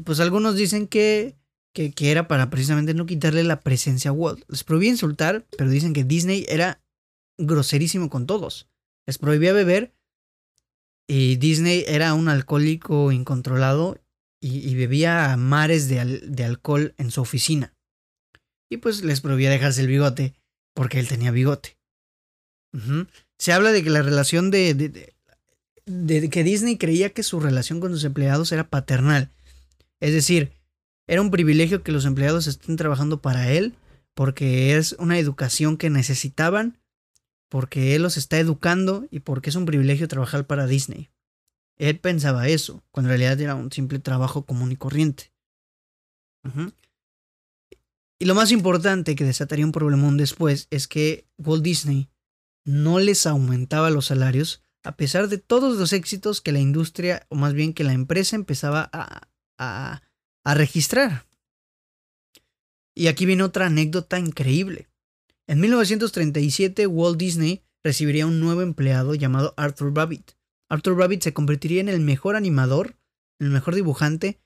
Y 0.00 0.02
pues 0.02 0.18
algunos 0.18 0.56
dicen 0.56 0.86
que, 0.86 1.36
que, 1.74 1.92
era 1.98 2.26
para 2.26 2.48
precisamente 2.48 2.94
no 2.94 3.04
quitarle 3.04 3.44
la 3.44 3.60
presencia 3.60 4.08
a 4.08 4.14
Walt. 4.14 4.42
Les 4.48 4.64
prohibía 4.64 4.88
insultar, 4.88 5.46
pero 5.58 5.68
dicen 5.68 5.92
que 5.92 6.04
Disney 6.04 6.46
era 6.48 6.82
groserísimo 7.36 8.08
con 8.08 8.26
todos. 8.26 8.70
Les 9.06 9.18
prohibía 9.18 9.52
beber 9.52 9.94
y 11.06 11.36
Disney 11.36 11.84
era 11.86 12.14
un 12.14 12.30
alcohólico 12.30 13.12
incontrolado 13.12 13.98
y, 14.40 14.74
bebía 14.74 15.36
mares 15.36 15.86
de, 15.86 16.44
alcohol 16.44 16.94
en 16.96 17.10
su 17.10 17.20
oficina. 17.20 17.74
Y 18.70 18.78
pues 18.78 19.04
les 19.04 19.20
prohibía 19.20 19.50
dejarse 19.50 19.82
el 19.82 19.88
bigote 19.88 20.32
porque 20.74 20.98
él 20.98 21.08
tenía 21.08 21.30
bigote. 21.30 21.76
Se 23.38 23.52
habla 23.52 23.70
de 23.70 23.84
que 23.84 23.90
la 23.90 24.00
relación 24.00 24.50
de, 24.50 24.72
de, 24.72 25.14
de, 25.84 26.30
que 26.30 26.42
Disney 26.42 26.78
creía 26.78 27.10
que 27.10 27.22
su 27.22 27.38
relación 27.38 27.80
con 27.80 27.92
sus 27.92 28.04
empleados 28.04 28.50
era 28.50 28.70
paternal. 28.70 29.30
Es 30.00 30.12
decir, 30.12 30.52
era 31.06 31.22
un 31.22 31.30
privilegio 31.30 31.82
que 31.82 31.92
los 31.92 32.04
empleados 32.04 32.46
estén 32.46 32.76
trabajando 32.76 33.20
para 33.20 33.50
él 33.50 33.74
porque 34.14 34.76
es 34.76 34.94
una 34.98 35.18
educación 35.18 35.76
que 35.76 35.90
necesitaban 35.90 36.78
porque 37.50 37.96
él 37.96 38.02
los 38.02 38.16
está 38.16 38.38
educando 38.38 39.06
y 39.10 39.20
porque 39.20 39.50
es 39.50 39.56
un 39.56 39.66
privilegio 39.66 40.08
trabajar 40.08 40.46
para 40.46 40.66
Disney. 40.66 41.10
Él 41.78 41.98
pensaba 41.98 42.48
eso, 42.48 42.84
cuando 42.92 43.10
en 43.10 43.18
realidad 43.18 43.40
era 43.40 43.54
un 43.54 43.72
simple 43.72 43.98
trabajo 43.98 44.46
común 44.46 44.70
y 44.70 44.76
corriente. 44.76 45.32
Y 48.18 48.26
lo 48.26 48.34
más 48.34 48.52
importante 48.52 49.16
que 49.16 49.24
desataría 49.24 49.64
un 49.64 49.72
problemón 49.72 50.16
después 50.16 50.68
es 50.70 50.86
que 50.86 51.26
Walt 51.38 51.64
Disney 51.64 52.08
no 52.64 52.98
les 52.98 53.26
aumentaba 53.26 53.90
los 53.90 54.06
salarios 54.06 54.62
a 54.82 54.96
pesar 54.96 55.28
de 55.28 55.38
todos 55.38 55.76
los 55.76 55.92
éxitos 55.92 56.40
que 56.40 56.52
la 56.52 56.60
industria, 56.60 57.26
o 57.28 57.34
más 57.34 57.52
bien 57.52 57.74
que 57.74 57.84
la 57.84 57.92
empresa 57.92 58.36
empezaba 58.36 58.88
a, 58.92 59.28
a, 59.60 60.02
a 60.42 60.54
registrar. 60.54 61.26
Y 62.94 63.06
aquí 63.06 63.26
viene 63.26 63.44
otra 63.44 63.66
anécdota 63.66 64.18
increíble. 64.18 64.88
En 65.46 65.60
1937, 65.60 66.86
Walt 66.86 67.18
Disney 67.18 67.62
recibiría 67.84 68.26
un 68.26 68.40
nuevo 68.40 68.62
empleado 68.62 69.14
llamado 69.14 69.54
Arthur 69.56 69.92
Babbitt. 69.92 70.32
Arthur 70.68 70.96
Babbitt 70.96 71.22
se 71.22 71.32
convertiría 71.32 71.80
en 71.80 71.88
el 71.88 72.00
mejor 72.00 72.36
animador, 72.36 72.96
el 73.38 73.50
mejor 73.50 73.74
dibujante 73.74 74.40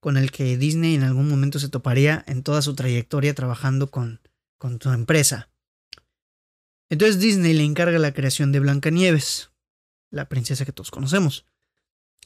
con 0.00 0.16
el 0.16 0.30
que 0.30 0.56
Disney 0.56 0.94
en 0.94 1.02
algún 1.02 1.28
momento 1.28 1.58
se 1.58 1.68
toparía 1.68 2.24
en 2.26 2.42
toda 2.42 2.62
su 2.62 2.74
trayectoria 2.74 3.34
trabajando 3.34 3.90
con, 3.90 4.20
con 4.58 4.80
su 4.80 4.90
empresa. 4.90 5.50
Entonces 6.90 7.20
Disney 7.20 7.54
le 7.54 7.64
encarga 7.64 7.98
la 7.98 8.12
creación 8.12 8.50
de 8.50 8.60
Blancanieves, 8.60 9.52
la 10.10 10.28
princesa 10.28 10.64
que 10.64 10.72
todos 10.72 10.90
conocemos, 10.90 11.46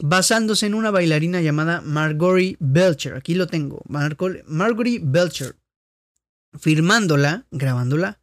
basándose 0.00 0.66
en 0.66 0.74
una 0.74 0.90
bailarina 0.90 1.40
llamada 1.40 1.80
Margory 1.80 2.56
Belcher. 2.60 3.14
Aquí 3.14 3.34
lo 3.34 3.46
tengo, 3.46 3.82
Margory 3.88 5.00
Belcher, 5.02 5.56
firmándola, 6.58 7.46
grabándola 7.50 8.20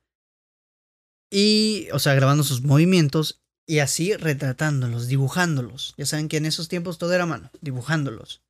y, 1.29 1.87
o 1.93 1.99
sea, 1.99 2.13
grabando 2.13 2.43
sus 2.43 2.61
movimientos 2.61 3.41
y 3.65 3.79
así 3.79 4.13
retratándolos, 4.15 5.07
dibujándolos. 5.07 5.93
Ya 5.97 6.05
saben 6.05 6.27
que 6.27 6.37
en 6.37 6.45
esos 6.45 6.67
tiempos 6.67 6.97
todo 6.97 7.13
era 7.13 7.25
mano, 7.25 7.51
dibujándolos. 7.61 8.43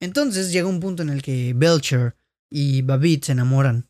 Entonces 0.00 0.52
llega 0.52 0.68
un 0.68 0.80
punto 0.80 1.02
en 1.02 1.08
el 1.08 1.22
que 1.22 1.54
Belcher 1.56 2.16
y 2.50 2.82
Babbitt 2.82 3.24
se 3.24 3.32
enamoran. 3.32 3.88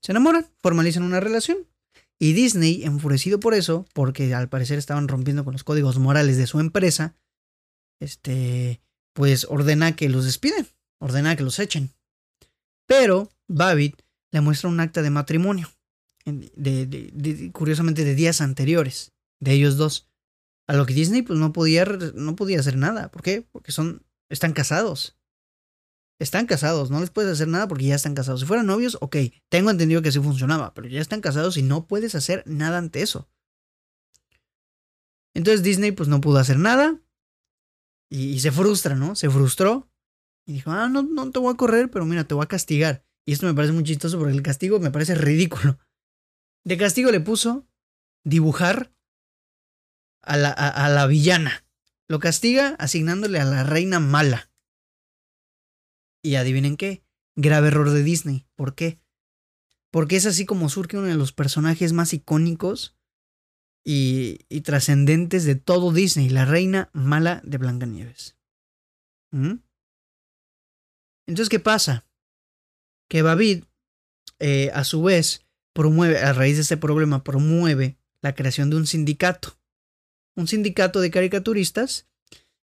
Se 0.00 0.12
enamoran, 0.12 0.46
formalizan 0.58 1.04
una 1.04 1.20
relación. 1.20 1.58
Y 2.18 2.32
Disney, 2.32 2.82
enfurecido 2.82 3.38
por 3.38 3.54
eso, 3.54 3.86
porque 3.92 4.34
al 4.34 4.48
parecer 4.48 4.78
estaban 4.78 5.06
rompiendo 5.06 5.44
con 5.44 5.52
los 5.52 5.62
códigos 5.62 5.98
morales 5.98 6.36
de 6.36 6.48
su 6.48 6.58
empresa, 6.58 7.14
este, 8.00 8.80
pues 9.12 9.46
ordena 9.48 9.96
que 9.96 10.08
los 10.08 10.24
despiden, 10.24 10.66
ordena 11.00 11.36
que 11.36 11.42
los 11.42 11.58
echen. 11.58 11.92
Pero 12.86 13.30
Babbitt 13.48 14.00
le 14.32 14.40
muestra 14.40 14.68
un 14.68 14.80
acta 14.80 15.02
de 15.02 15.10
matrimonio 15.10 15.70
de, 16.32 17.50
curiosamente 17.52 18.04
de 18.04 18.14
días 18.14 18.40
anteriores, 18.40 19.12
de 19.40 19.52
ellos 19.52 19.76
dos. 19.76 20.08
A 20.66 20.74
lo 20.74 20.84
que 20.86 20.94
Disney 20.94 21.22
pues 21.22 21.38
no 21.38 21.52
podía, 21.52 21.84
no 21.84 22.36
podía 22.36 22.60
hacer 22.60 22.76
nada. 22.76 23.10
¿Por 23.10 23.22
qué? 23.22 23.42
Porque 23.52 23.72
son, 23.72 24.04
están 24.28 24.52
casados. 24.52 25.16
Están 26.20 26.46
casados, 26.46 26.90
no 26.90 27.00
les 27.00 27.10
puedes 27.10 27.30
hacer 27.32 27.46
nada 27.46 27.68
porque 27.68 27.86
ya 27.86 27.94
están 27.94 28.14
casados. 28.14 28.40
Si 28.40 28.46
fueran 28.46 28.66
novios, 28.66 28.98
ok, 29.00 29.16
tengo 29.48 29.70
entendido 29.70 30.02
que 30.02 30.08
así 30.08 30.18
funcionaba, 30.18 30.74
pero 30.74 30.88
ya 30.88 31.00
están 31.00 31.20
casados 31.20 31.56
y 31.56 31.62
no 31.62 31.86
puedes 31.86 32.16
hacer 32.16 32.42
nada 32.44 32.78
ante 32.78 33.02
eso. 33.02 33.28
Entonces 35.32 35.62
Disney 35.62 35.92
pues 35.92 36.08
no 36.08 36.20
pudo 36.20 36.38
hacer 36.38 36.58
nada 36.58 37.00
y, 38.10 38.40
se 38.40 38.50
frustra, 38.50 38.94
¿no? 38.94 39.14
Se 39.14 39.28
frustró 39.30 39.90
y 40.46 40.54
dijo, 40.54 40.70
ah, 40.70 40.88
no, 40.88 41.02
no 41.02 41.30
te 41.30 41.38
voy 41.38 41.52
a 41.52 41.56
correr, 41.56 41.90
pero 41.90 42.06
mira, 42.06 42.24
te 42.24 42.34
voy 42.34 42.44
a 42.44 42.48
castigar. 42.48 43.04
Y 43.26 43.32
esto 43.32 43.46
me 43.46 43.54
parece 43.54 43.72
muy 43.72 43.84
chistoso 43.84 44.18
porque 44.18 44.34
el 44.34 44.42
castigo 44.42 44.80
me 44.80 44.90
parece 44.90 45.14
ridículo. 45.14 45.78
De 46.64 46.78
castigo 46.78 47.10
le 47.10 47.20
puso 47.20 47.66
dibujar 48.24 48.92
a 50.22 50.36
la, 50.36 50.50
a, 50.50 50.88
la 50.88 51.06
villana. 51.06 51.64
Lo 52.08 52.18
castiga 52.18 52.76
asignándole 52.78 53.38
a 53.38 53.44
la 53.44 53.64
reina 53.64 54.00
mala. 54.00 54.50
Y 56.22 56.34
adivinen 56.34 56.76
qué, 56.76 57.04
grave 57.36 57.68
error 57.68 57.90
de 57.90 58.02
Disney. 58.02 58.46
¿Por 58.56 58.74
qué? 58.74 59.00
Porque 59.90 60.16
es 60.16 60.26
así 60.26 60.46
como 60.46 60.68
surge 60.68 60.98
uno 60.98 61.06
de 61.06 61.14
los 61.14 61.32
personajes 61.32 61.92
más 61.92 62.12
icónicos 62.12 62.97
y, 63.84 64.40
y 64.48 64.60
trascendentes 64.62 65.44
de 65.44 65.54
todo 65.54 65.92
Disney, 65.92 66.28
la 66.28 66.44
reina 66.44 66.90
mala 66.92 67.40
de 67.44 67.58
Blancanieves. 67.58 68.36
¿Mm? 69.32 69.56
Entonces, 71.26 71.50
¿qué 71.50 71.60
pasa? 71.60 72.06
Que 73.08 73.22
Bavid, 73.22 73.64
eh, 74.38 74.70
a 74.72 74.84
su 74.84 75.02
vez, 75.02 75.46
promueve, 75.74 76.18
a 76.18 76.32
raíz 76.32 76.56
de 76.56 76.62
este 76.62 76.76
problema, 76.76 77.22
promueve 77.22 77.98
la 78.22 78.34
creación 78.34 78.70
de 78.70 78.76
un 78.76 78.86
sindicato. 78.86 79.58
Un 80.36 80.48
sindicato 80.48 81.00
de 81.00 81.10
caricaturistas. 81.10 82.08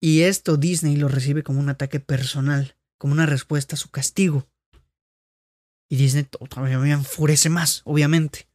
Y 0.00 0.22
esto 0.22 0.56
Disney 0.56 0.96
lo 0.96 1.08
recibe 1.08 1.42
como 1.42 1.60
un 1.60 1.68
ataque 1.68 2.00
personal, 2.00 2.76
como 2.98 3.12
una 3.12 3.26
respuesta 3.26 3.76
a 3.76 3.78
su 3.78 3.90
castigo. 3.90 4.48
Y 5.90 5.96
Disney 5.96 6.24
todavía 6.24 6.94
enfurece 6.94 7.48
más, 7.48 7.82
obviamente. 7.84 8.48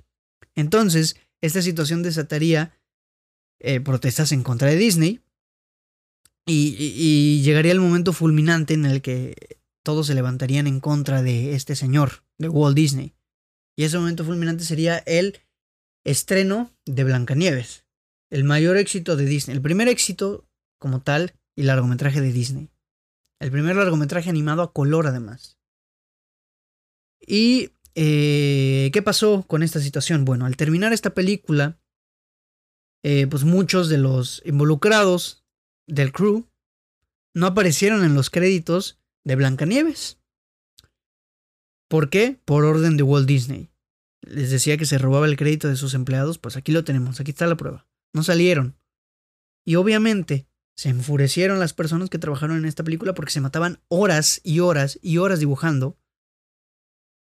Entonces, 0.55 1.17
esta 1.41 1.61
situación 1.61 2.03
desataría 2.03 2.77
eh, 3.59 3.79
protestas 3.79 4.31
en 4.31 4.43
contra 4.43 4.69
de 4.69 4.77
Disney. 4.77 5.21
y, 6.47 7.41
llegaría 7.41 7.71
el 7.71 7.79
momento 7.79 8.13
fulminante 8.13 8.75
en 8.75 8.85
el 8.85 9.01
que 9.01 9.57
todos 9.83 10.07
se 10.07 10.15
levantarían 10.15 10.67
en 10.67 10.79
contra 10.79 11.21
de 11.21 11.55
este 11.55 11.75
señor, 11.75 12.23
de 12.37 12.49
Walt 12.49 12.75
Disney. 12.75 13.15
Y 13.77 13.83
ese 13.83 13.97
momento 13.97 14.23
fulminante 14.25 14.63
sería 14.63 14.97
el 14.99 15.39
estreno 16.05 16.71
de 16.85 17.03
Blancanieves. 17.03 17.85
El 18.31 18.43
mayor 18.43 18.77
éxito 18.77 19.15
de 19.15 19.25
Disney. 19.25 19.55
El 19.55 19.61
primer 19.61 19.87
éxito 19.87 20.47
como 20.79 21.01
tal 21.01 21.33
y 21.55 21.63
largometraje 21.63 22.21
de 22.21 22.31
Disney. 22.31 22.69
El 23.39 23.51
primer 23.51 23.75
largometraje 23.75 24.29
animado 24.29 24.61
a 24.61 24.73
color 24.73 25.07
además. 25.07 25.57
¿Y 27.19 27.71
eh, 27.95 28.89
qué 28.93 29.01
pasó 29.01 29.43
con 29.47 29.63
esta 29.63 29.79
situación? 29.79 30.25
Bueno, 30.25 30.45
al 30.45 30.57
terminar 30.57 30.93
esta 30.93 31.13
película, 31.13 31.79
eh, 33.03 33.27
pues 33.27 33.43
muchos 33.43 33.89
de 33.89 33.97
los 33.97 34.41
involucrados 34.45 35.45
del 35.87 36.11
crew 36.11 36.47
no 37.33 37.47
aparecieron 37.47 38.03
en 38.03 38.15
los 38.15 38.29
créditos 38.29 38.99
de 39.23 39.35
Blancanieves. 39.35 40.19
¿Por 41.87 42.09
qué? 42.09 42.39
Por 42.45 42.65
orden 42.65 42.97
de 42.97 43.03
Walt 43.03 43.27
Disney. 43.27 43.69
Les 44.21 44.49
decía 44.49 44.77
que 44.77 44.85
se 44.85 44.97
robaba 44.97 45.27
el 45.27 45.37
crédito 45.37 45.67
de 45.67 45.75
sus 45.75 45.93
empleados, 45.93 46.39
pues 46.39 46.57
aquí 46.57 46.71
lo 46.71 46.83
tenemos, 46.83 47.19
aquí 47.19 47.31
está 47.31 47.47
la 47.47 47.57
prueba. 47.57 47.87
No 48.13 48.23
salieron. 48.23 48.75
Y 49.65 49.75
obviamente 49.75 50.47
se 50.75 50.89
enfurecieron 50.89 51.59
las 51.59 51.73
personas 51.73 52.09
que 52.09 52.19
trabajaron 52.19 52.57
en 52.57 52.65
esta 52.65 52.83
película 52.83 53.13
porque 53.13 53.31
se 53.31 53.41
mataban 53.41 53.79
horas 53.87 54.41
y 54.43 54.59
horas 54.59 54.99
y 55.01 55.17
horas 55.17 55.39
dibujando 55.39 55.97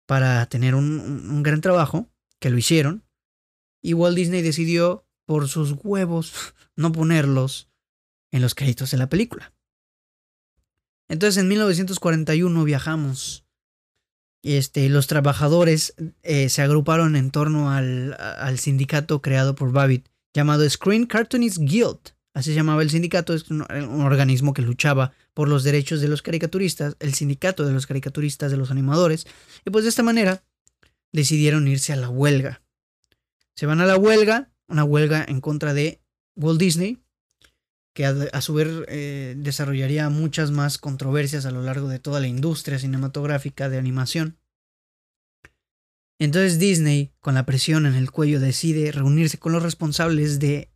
para 0.08 0.43
tener 0.48 0.74
un, 0.74 1.00
un 1.00 1.43
gran 1.43 1.62
trabajo, 1.62 2.10
que 2.39 2.50
lo 2.50 2.58
hicieron. 2.58 3.04
Y 3.84 3.93
Walt 3.93 4.17
Disney 4.17 4.41
decidió, 4.41 5.06
por 5.26 5.48
sus 5.48 5.76
huevos, 5.84 6.56
no 6.76 6.91
ponerlos 6.91 7.70
en 8.32 8.41
los 8.41 8.56
créditos 8.56 8.89
de 8.89 8.98
la 8.98 9.10
película. 9.10 9.54
Entonces 11.08 11.41
en 11.41 11.48
1941 11.48 12.63
viajamos 12.63 13.48
este, 14.43 14.88
los 14.89 15.08
trabajadores 15.08 15.93
eh, 16.24 16.50
se 16.50 16.62
agruparon 16.62 17.15
en 17.15 17.32
torno 17.32 17.72
al, 17.72 18.15
al, 18.20 18.60
sindicato 18.60 19.22
creado 19.22 19.56
por 19.56 19.72
Babbitt, 19.72 20.08
llamado 20.34 20.70
Screen 20.70 21.06
Cartoonist 21.06 21.58
Guild. 21.58 22.15
Así 22.38 22.52
se 22.52 22.56
llamaba 22.56 22.84
el 22.84 22.91
sindicato, 22.91 23.34
es 23.34 23.50
un, 23.50 23.62
un, 23.62 24.02
organismo 24.02 24.54
que 24.54 24.62
luchaba 24.62 25.12
por 25.34 25.50
los 25.50 25.63
derechos 25.63 26.02
de 26.02 26.08
los 26.08 26.21
caricaturistas, 26.21 26.95
el 27.00 27.15
sindicato 27.15 27.65
de 27.65 27.73
los 27.73 27.88
caricaturistas, 27.88 28.52
de 28.52 28.58
los 28.58 28.69
animadores, 28.69 29.26
y 29.65 29.71
pues 29.71 29.86
de 29.86 29.89
esta 29.89 30.04
manera 30.04 30.43
decidieron 31.12 31.67
irse 31.67 31.93
a 31.93 31.95
la 31.95 32.10
huelga. 32.10 32.62
Se 33.56 33.65
van 33.65 33.82
a 33.82 33.88
la 33.88 33.97
huelga, 33.97 34.52
una 34.67 34.84
huelga 34.84 35.26
en 35.28 35.41
contra 35.41 35.73
de 35.73 36.00
Walt 36.36 36.60
Disney, 36.60 37.02
que 37.95 38.06
a, 38.06 38.41
su 38.41 38.54
vez 38.54 38.67
eh, 38.88 39.34
desarrollaría 39.36 40.08
muchas 40.12 40.52
más 40.52 40.78
controversias 40.78 41.47
a 41.47 41.52
lo 41.52 41.63
largo 41.63 41.89
de 41.89 41.97
toda 41.97 42.19
la 42.19 42.28
industria 42.28 42.78
cinematográfica 42.78 43.67
de 43.67 43.80
animación. 43.80 44.38
Entonces 46.19 46.60
Disney, 46.60 47.13
con 47.19 47.34
la 47.34 47.47
presión 47.47 47.88
en 47.88 47.95
el 47.95 48.12
cuello, 48.12 48.39
decide 48.39 48.91
reunirse 48.91 49.39
con 49.39 49.54
los 49.54 49.63
responsables 49.63 50.38
de, 50.38 50.69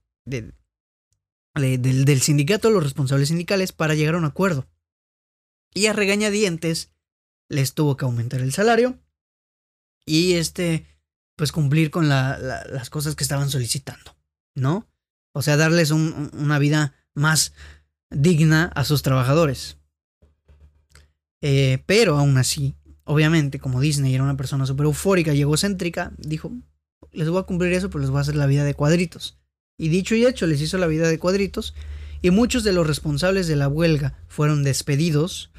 del, 1.56 2.22
sindicato, 2.22 2.70
los 2.70 2.84
responsables 2.84 3.30
sindicales, 3.30 3.72
para 3.72 3.96
llegar 3.96 4.16
a 4.16 4.18
un 4.20 4.26
acuerdo. 4.26 4.68
Y 5.74 5.88
a 5.88 5.94
regañadientes 5.94 6.92
les 7.50 7.74
tuvo 7.74 7.98
que 7.98 8.06
aumentar 8.06 8.42
el 8.42 8.54
salario 8.54 9.00
y 10.06 10.34
este, 10.34 10.86
pues 11.36 11.52
cumplir 11.52 11.92
con 11.92 12.10
la, 12.10 12.38
la, 12.38 12.64
las 12.66 12.90
cosas 12.90 13.16
que 13.16 13.24
estaban 13.24 13.50
solicitando, 13.50 14.16
¿no? 14.56 14.88
O 15.34 15.42
sea, 15.42 15.58
darles 15.58 15.92
un, 15.92 16.30
una 16.34 16.60
vida 16.60 16.94
más 17.14 17.54
digna 18.10 18.66
a 18.76 18.84
sus 18.84 19.02
trabajadores. 19.02 19.78
Eh, 21.42 21.84
pero 21.86 22.18
aún 22.18 22.38
así, 22.38 22.76
obviamente, 23.04 23.60
como 23.60 23.82
Disney 23.82 24.14
era 24.14 24.24
una 24.24 24.38
persona 24.38 24.66
súper 24.66 24.86
eufórica 24.86 25.34
y 25.34 25.42
egocéntrica, 25.42 26.12
dijo, 26.18 26.52
les 27.12 27.30
voy 27.30 27.40
a 27.40 27.46
cumplir 27.46 27.74
eso, 27.74 27.90
pero 27.90 28.02
les 28.02 28.10
voy 28.10 28.20
a 28.20 28.22
hacer 28.22 28.36
la 28.36 28.46
vida 28.46 28.64
de 28.64 28.74
cuadritos. 28.74 29.41
Y 29.82 29.90
dicho 29.90 30.14
y 30.14 30.28
hecho, 30.28 30.46
les 30.46 30.62
hizo 30.62 30.78
la 30.78 30.86
vida 30.86 31.08
de 31.08 31.18
cuadritos. 31.18 31.74
Y 32.22 32.30
muchos 32.30 32.64
de 32.64 32.72
los 32.72 32.86
responsables 32.86 33.48
de 33.48 33.56
la 33.56 33.68
huelga 33.68 34.16
fueron 34.28 34.64
despedidos. 34.64 35.50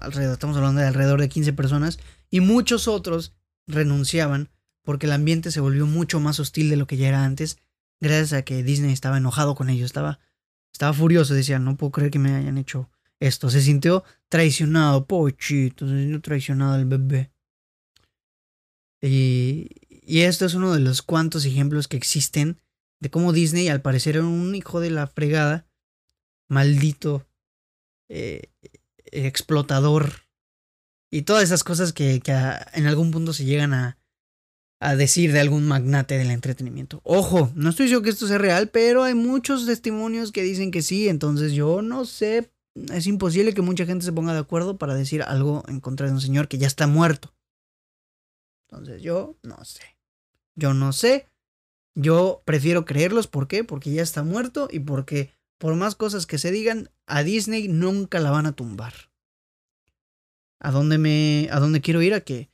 Alrededor, 0.00 0.34
estamos 0.34 0.56
hablando 0.56 0.80
de 0.80 0.86
alrededor 0.86 1.20
de 1.20 1.28
15 1.28 1.52
personas. 1.54 1.98
Y 2.30 2.38
muchos 2.38 2.86
otros 2.86 3.34
renunciaban 3.66 4.48
porque 4.84 5.06
el 5.06 5.12
ambiente 5.12 5.50
se 5.50 5.58
volvió 5.58 5.86
mucho 5.86 6.20
más 6.20 6.38
hostil 6.38 6.70
de 6.70 6.76
lo 6.76 6.86
que 6.86 6.98
ya 6.98 7.08
era 7.08 7.24
antes. 7.24 7.58
Gracias 8.00 8.32
a 8.32 8.42
que 8.42 8.62
Disney 8.62 8.92
estaba 8.92 9.18
enojado 9.18 9.56
con 9.56 9.70
ellos. 9.70 9.86
Estaba 9.86 10.20
estaba 10.72 10.92
furioso, 10.92 11.34
decía, 11.34 11.58
no 11.58 11.76
puedo 11.76 11.90
creer 11.90 12.12
que 12.12 12.20
me 12.20 12.36
hayan 12.36 12.58
hecho 12.58 12.88
esto. 13.18 13.50
Se 13.50 13.60
sintió 13.60 14.04
traicionado, 14.28 15.04
pochito, 15.04 15.88
se 15.88 15.98
sintió 15.98 16.20
traicionado 16.20 16.76
el 16.76 16.84
bebé. 16.84 17.32
Y, 19.02 19.66
y 19.90 20.20
esto 20.20 20.46
es 20.46 20.54
uno 20.54 20.72
de 20.72 20.78
los 20.78 21.02
cuantos 21.02 21.44
ejemplos 21.44 21.88
que 21.88 21.96
existen 21.96 22.60
de 23.00 23.10
cómo 23.10 23.32
Disney 23.32 23.68
al 23.68 23.82
parecer 23.82 24.16
era 24.16 24.26
un 24.26 24.54
hijo 24.54 24.80
de 24.80 24.90
la 24.90 25.06
fregada, 25.06 25.66
maldito, 26.48 27.26
eh, 28.08 28.50
explotador 29.12 30.12
y 31.10 31.22
todas 31.22 31.44
esas 31.44 31.64
cosas 31.64 31.92
que, 31.92 32.20
que 32.20 32.32
en 32.32 32.86
algún 32.86 33.10
punto 33.10 33.32
se 33.32 33.44
llegan 33.44 33.72
a, 33.72 33.98
a 34.80 34.96
decir 34.96 35.32
de 35.32 35.40
algún 35.40 35.66
magnate 35.66 36.18
del 36.18 36.30
entretenimiento. 36.30 37.00
Ojo, 37.04 37.50
no 37.54 37.70
estoy 37.70 37.84
diciendo 37.84 38.04
que 38.04 38.10
esto 38.10 38.26
sea 38.26 38.38
real, 38.38 38.68
pero 38.68 39.02
hay 39.04 39.14
muchos 39.14 39.66
testimonios 39.66 40.32
que 40.32 40.42
dicen 40.42 40.70
que 40.70 40.82
sí, 40.82 41.08
entonces 41.08 41.52
yo 41.52 41.82
no 41.82 42.04
sé, 42.04 42.52
es 42.92 43.06
imposible 43.06 43.54
que 43.54 43.62
mucha 43.62 43.86
gente 43.86 44.04
se 44.04 44.12
ponga 44.12 44.32
de 44.32 44.40
acuerdo 44.40 44.78
para 44.78 44.94
decir 44.94 45.22
algo 45.22 45.64
en 45.68 45.80
contra 45.80 46.06
de 46.06 46.12
un 46.12 46.20
señor 46.20 46.48
que 46.48 46.58
ya 46.58 46.66
está 46.66 46.86
muerto. 46.86 47.34
Entonces 48.68 49.02
yo 49.02 49.36
no 49.42 49.64
sé. 49.64 49.82
Yo 50.54 50.74
no 50.74 50.92
sé. 50.92 51.26
Yo 52.00 52.42
prefiero 52.44 52.84
creerlos, 52.84 53.26
¿por 53.26 53.48
qué? 53.48 53.64
Porque 53.64 53.90
ya 53.90 54.02
está 54.02 54.22
muerto 54.22 54.68
y 54.70 54.78
porque 54.78 55.32
por 55.58 55.74
más 55.74 55.96
cosas 55.96 56.26
que 56.26 56.38
se 56.38 56.52
digan, 56.52 56.90
a 57.08 57.24
Disney 57.24 57.66
nunca 57.66 58.20
la 58.20 58.30
van 58.30 58.46
a 58.46 58.52
tumbar. 58.52 58.94
¿A 60.60 60.70
dónde 60.70 60.96
me 60.98 61.48
a 61.50 61.58
dónde 61.58 61.80
quiero 61.80 62.00
ir 62.00 62.14
a 62.14 62.20
que 62.20 62.50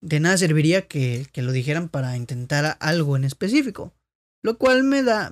de 0.00 0.18
nada 0.18 0.38
serviría 0.38 0.88
que, 0.88 1.26
que, 1.30 1.42
lo 1.42 1.52
dijeran 1.52 1.90
para 1.90 2.16
intentar 2.16 2.78
algo 2.80 3.16
en 3.16 3.24
específico. 3.24 3.94
Lo 4.42 4.56
cual 4.56 4.82
me 4.82 5.02
da 5.02 5.30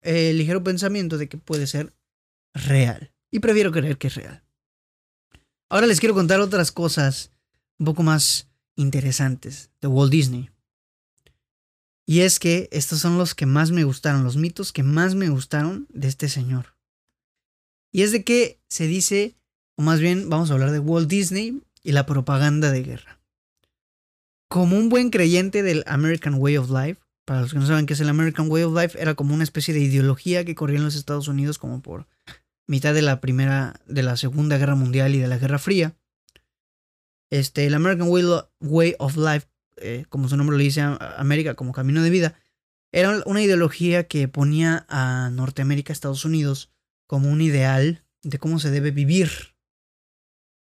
el 0.00 0.38
ligero 0.38 0.64
pensamiento 0.64 1.18
de 1.18 1.28
que 1.28 1.36
puede 1.36 1.66
ser 1.66 1.92
real. 2.54 3.12
Y 3.30 3.40
prefiero 3.40 3.72
creer 3.72 3.98
que 3.98 4.06
es 4.06 4.14
real. 4.14 4.42
Ahora 5.68 5.86
les 5.86 6.00
quiero 6.00 6.14
contar 6.14 6.40
otras 6.40 6.72
cosas 6.72 7.30
un 7.78 7.84
poco 7.84 8.02
más 8.02 8.48
interesantes 8.74 9.70
de 9.82 9.88
Walt 9.88 10.12
Disney. 10.12 10.50
Y 12.06 12.20
es 12.20 12.38
que 12.38 12.68
estos 12.70 13.00
son 13.00 13.18
los 13.18 13.34
que 13.34 13.46
más 13.46 13.72
me 13.72 13.84
gustaron, 13.84 14.24
los 14.24 14.36
mitos 14.36 14.72
que 14.72 14.82
más 14.82 15.14
me 15.14 15.28
gustaron 15.28 15.86
de 15.90 16.08
este 16.08 16.28
señor. 16.28 16.76
Y 17.92 18.02
es 18.02 18.12
de 18.12 18.22
que 18.22 18.60
se 18.68 18.86
dice, 18.86 19.36
o 19.76 19.82
más 19.82 20.00
bien 20.00 20.28
vamos 20.28 20.50
a 20.50 20.54
hablar 20.54 20.70
de 20.70 20.78
Walt 20.78 21.08
Disney 21.08 21.60
y 21.82 21.92
la 21.92 22.06
propaganda 22.06 22.70
de 22.70 22.82
guerra 22.82 23.16
como 24.48 24.76
un 24.76 24.88
buen 24.88 25.10
creyente 25.10 25.62
del 25.62 25.82
American 25.86 26.34
Way 26.34 26.56
of 26.58 26.70
Life, 26.70 27.00
para 27.24 27.40
los 27.40 27.52
que 27.52 27.58
no 27.58 27.66
saben 27.66 27.86
qué 27.86 27.94
es 27.94 28.00
el 28.00 28.08
American 28.08 28.50
Way 28.50 28.62
of 28.64 28.74
Life, 28.74 29.00
era 29.00 29.14
como 29.14 29.34
una 29.34 29.44
especie 29.44 29.74
de 29.74 29.80
ideología 29.80 30.44
que 30.44 30.54
corría 30.54 30.78
en 30.78 30.84
los 30.84 30.94
Estados 30.94 31.28
Unidos 31.28 31.58
como 31.58 31.82
por 31.82 32.06
mitad 32.66 32.94
de 32.94 33.02
la 33.02 33.20
primera, 33.20 33.80
de 33.86 34.02
la 34.02 34.16
Segunda 34.16 34.58
Guerra 34.58 34.74
Mundial 34.74 35.14
y 35.14 35.18
de 35.18 35.28
la 35.28 35.38
Guerra 35.38 35.58
Fría. 35.58 35.96
Este, 37.30 37.66
el 37.66 37.74
American 37.74 38.08
Way 38.08 38.94
of 38.98 39.16
Life, 39.16 39.48
eh, 39.76 40.04
como 40.08 40.28
su 40.28 40.36
nombre 40.36 40.56
lo 40.56 40.62
dice, 40.62 40.80
América 40.80 41.54
como 41.54 41.72
camino 41.72 42.02
de 42.02 42.10
vida, 42.10 42.38
era 42.92 43.22
una 43.26 43.42
ideología 43.42 44.06
que 44.06 44.28
ponía 44.28 44.86
a 44.88 45.30
Norteamérica, 45.30 45.92
Estados 45.92 46.24
Unidos, 46.24 46.70
como 47.06 47.30
un 47.30 47.40
ideal 47.40 48.04
de 48.22 48.38
cómo 48.38 48.58
se 48.58 48.70
debe 48.70 48.90
vivir 48.90 49.56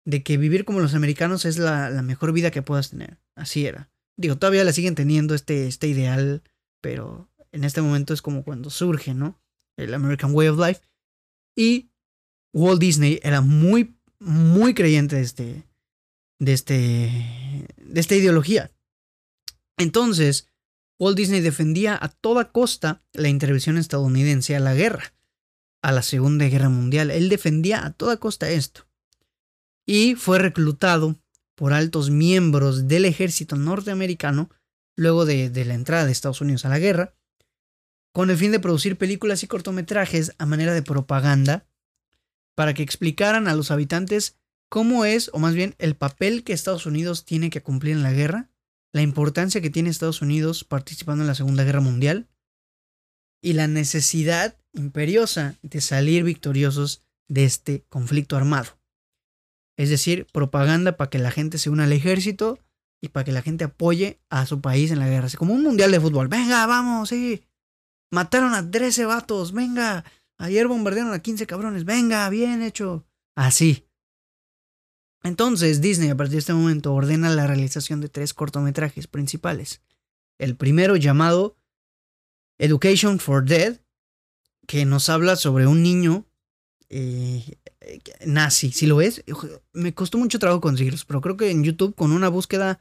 de 0.06 0.24
que 0.24 0.38
vivir 0.38 0.66
como 0.66 0.80
los 0.80 0.96
americanos 0.96 1.46
es 1.46 1.58
la, 1.58 1.90
mejor 2.02 2.34
vida 2.34 2.52
que 2.52 2.62
puedas 2.62 2.90
tener. 2.90 3.20
Así 3.36 3.66
era. 3.66 3.90
Digo, 4.18 4.38
todavía 4.38 4.64
la 4.64 4.74
siguen 4.74 4.96
teniendo 4.96 5.36
este, 5.36 5.68
este 5.68 5.88
ideal, 5.88 6.44
pero 6.82 7.30
en 7.52 7.64
este 7.64 7.82
momento 7.82 8.14
es 8.14 8.22
como 8.22 8.44
cuando 8.44 8.70
surge, 8.70 9.14
¿no? 9.14 9.40
El 9.78 9.94
American 9.94 10.34
Way 10.34 10.48
of 10.50 10.60
Life. 10.60 10.82
Y 11.56 11.92
Walt 12.54 12.80
Disney 12.80 13.20
era 13.24 13.42
muy, 13.42 13.96
muy 14.20 14.74
creyente 14.74 15.18
de 15.18 15.22
este, 15.22 15.64
de 16.40 16.54
este, 16.54 17.66
de 17.78 18.00
esta 18.00 18.16
ideología. 18.16 18.72
Entonces, 19.78 20.48
Walt 21.00 21.18
Disney 21.18 21.42
defendía 21.42 21.98
a 22.00 22.10
toda 22.10 22.52
costa 22.52 23.04
la 23.14 23.30
intervención 23.30 23.78
estadounidense 23.78 24.56
a 24.56 24.60
la 24.60 24.76
guerra, 24.76 25.14
a 25.82 25.92
la 25.92 26.04
Segunda 26.04 26.46
Guerra 26.48 26.70
Mundial. 26.70 27.10
Él 27.10 27.30
defendía 27.30 27.86
a 27.86 27.92
toda 27.92 28.18
costa 28.18 28.50
esto 28.50 28.88
y 29.86 30.16
fue 30.16 30.38
reclutado 30.38 31.20
por 31.56 31.74
altos 31.74 32.10
miembros 32.10 32.88
del 32.88 33.06
ejército 33.06 33.56
norteamericano 33.56 34.50
luego 34.96 35.26
de, 35.26 35.50
la 35.66 35.74
entrada 35.74 36.06
de 36.06 36.12
Estados 36.12 36.42
Unidos 36.42 36.66
a 36.66 36.70
la 36.70 36.80
guerra, 36.80 37.16
con 38.14 38.30
el 38.30 38.38
fin 38.38 38.52
de 38.52 38.60
producir 38.60 38.98
películas 38.98 39.42
y 39.44 39.48
cortometrajes 39.48 40.36
a 40.38 40.46
manera 40.46 40.74
de 40.74 40.84
propaganda 40.84 41.66
para 42.56 42.74
que 42.74 42.84
explicaran 42.84 43.48
a 43.48 43.56
los 43.56 43.72
habitantes 43.72 44.38
cómo 44.70 45.06
es, 45.06 45.32
o 45.34 45.40
más 45.40 45.56
bien 45.56 45.76
el 45.80 45.96
papel 45.96 46.44
que 46.44 46.54
Estados 46.54 46.86
Unidos 46.86 47.26
tiene 47.26 47.50
que 47.50 47.64
cumplir 47.64 47.96
en 47.96 48.04
la 48.04 48.12
guerra, 48.12 48.51
la 48.94 49.02
importancia 49.02 49.62
que 49.62 49.70
tiene 49.70 49.90
Estados 49.90 50.22
Unidos 50.22 50.64
participando 50.64 51.24
en 51.24 51.28
la 51.28 51.36
Segunda 51.36 51.64
Guerra 51.64 51.82
Mundial 51.82 52.28
y 53.42 53.54
la 53.54 53.68
necesidad 53.68 54.58
imperiosa 54.74 55.58
de 55.62 55.82
salir 55.82 56.24
victoriosos 56.24 57.04
de 57.28 57.46
este 57.46 57.86
conflicto 57.90 58.36
armado. 58.36 58.78
Es 59.78 59.90
decir, 59.90 60.28
propaganda 60.32 60.98
para 60.98 61.10
que 61.10 61.18
la 61.18 61.32
gente 61.32 61.58
se 61.58 61.70
una 61.70 61.86
al 61.86 61.94
ejército 61.94 62.60
y 63.02 63.10
para 63.10 63.24
que 63.24 63.32
la 63.32 63.42
gente 63.42 63.64
apoye 63.64 64.20
a 64.30 64.46
su 64.46 64.62
país 64.62 64.92
en 64.92 65.00
la 65.00 65.08
guerra. 65.08 65.26
Así 65.26 65.38
como 65.38 65.54
un 65.54 65.64
mundial 65.64 65.92
de 65.92 66.00
fútbol. 66.00 66.28
Venga, 66.28 66.66
vamos, 66.68 67.10
sí. 67.10 67.44
Mataron 68.12 68.54
a 68.54 68.70
13 68.70 69.06
vatos, 69.06 69.54
venga. 69.54 70.04
Ayer 70.38 70.68
bombardearon 70.68 71.14
a 71.14 71.20
15 71.20 71.48
cabrones, 71.48 71.86
venga, 71.86 72.30
bien 72.30 72.62
hecho. 72.62 73.06
Así. 73.36 73.88
Entonces 75.24 75.82
Disney 75.82 76.10
a 76.10 76.18
partir 76.18 76.34
de 76.34 76.40
este 76.40 76.54
momento 76.54 76.94
ordena 76.94 77.30
la 77.30 77.48
realización 77.48 78.02
de 78.02 78.10
tres 78.10 78.34
cortometrajes 78.34 79.08
principales. 79.08 79.82
El 80.40 80.56
primero 80.56 80.96
llamado 80.96 81.56
Education 82.58 83.20
for 83.20 83.46
Dead, 83.46 83.80
que 84.68 84.86
nos 84.86 85.10
habla 85.10 85.36
sobre 85.36 85.68
un 85.68 85.84
niño 85.84 86.26
eh, 86.90 87.58
nazi. 88.26 88.72
Si 88.72 88.86
lo 88.86 88.98
ves, 88.98 89.24
me 89.74 89.94
costó 89.94 90.18
mucho 90.18 90.40
trabajo 90.40 90.62
conseguirlos, 90.62 91.06
pero 91.06 91.22
creo 91.22 91.38
que 91.38 91.52
en 91.52 91.64
YouTube 91.64 91.96
con 91.96 92.12
una 92.12 92.30
búsqueda 92.30 92.80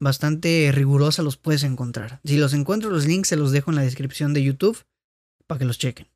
bastante 0.00 0.70
rigurosa 0.72 1.22
los 1.22 1.36
puedes 1.36 1.62
encontrar. 1.62 2.20
Si 2.24 2.36
los 2.36 2.52
encuentro, 2.52 2.90
los 2.90 3.06
links 3.06 3.28
se 3.28 3.36
los 3.36 3.52
dejo 3.52 3.70
en 3.70 3.76
la 3.76 3.82
descripción 3.82 4.34
de 4.34 4.42
YouTube 4.42 4.84
para 5.46 5.58
que 5.58 5.64
los 5.64 5.78
chequen. 5.78 6.08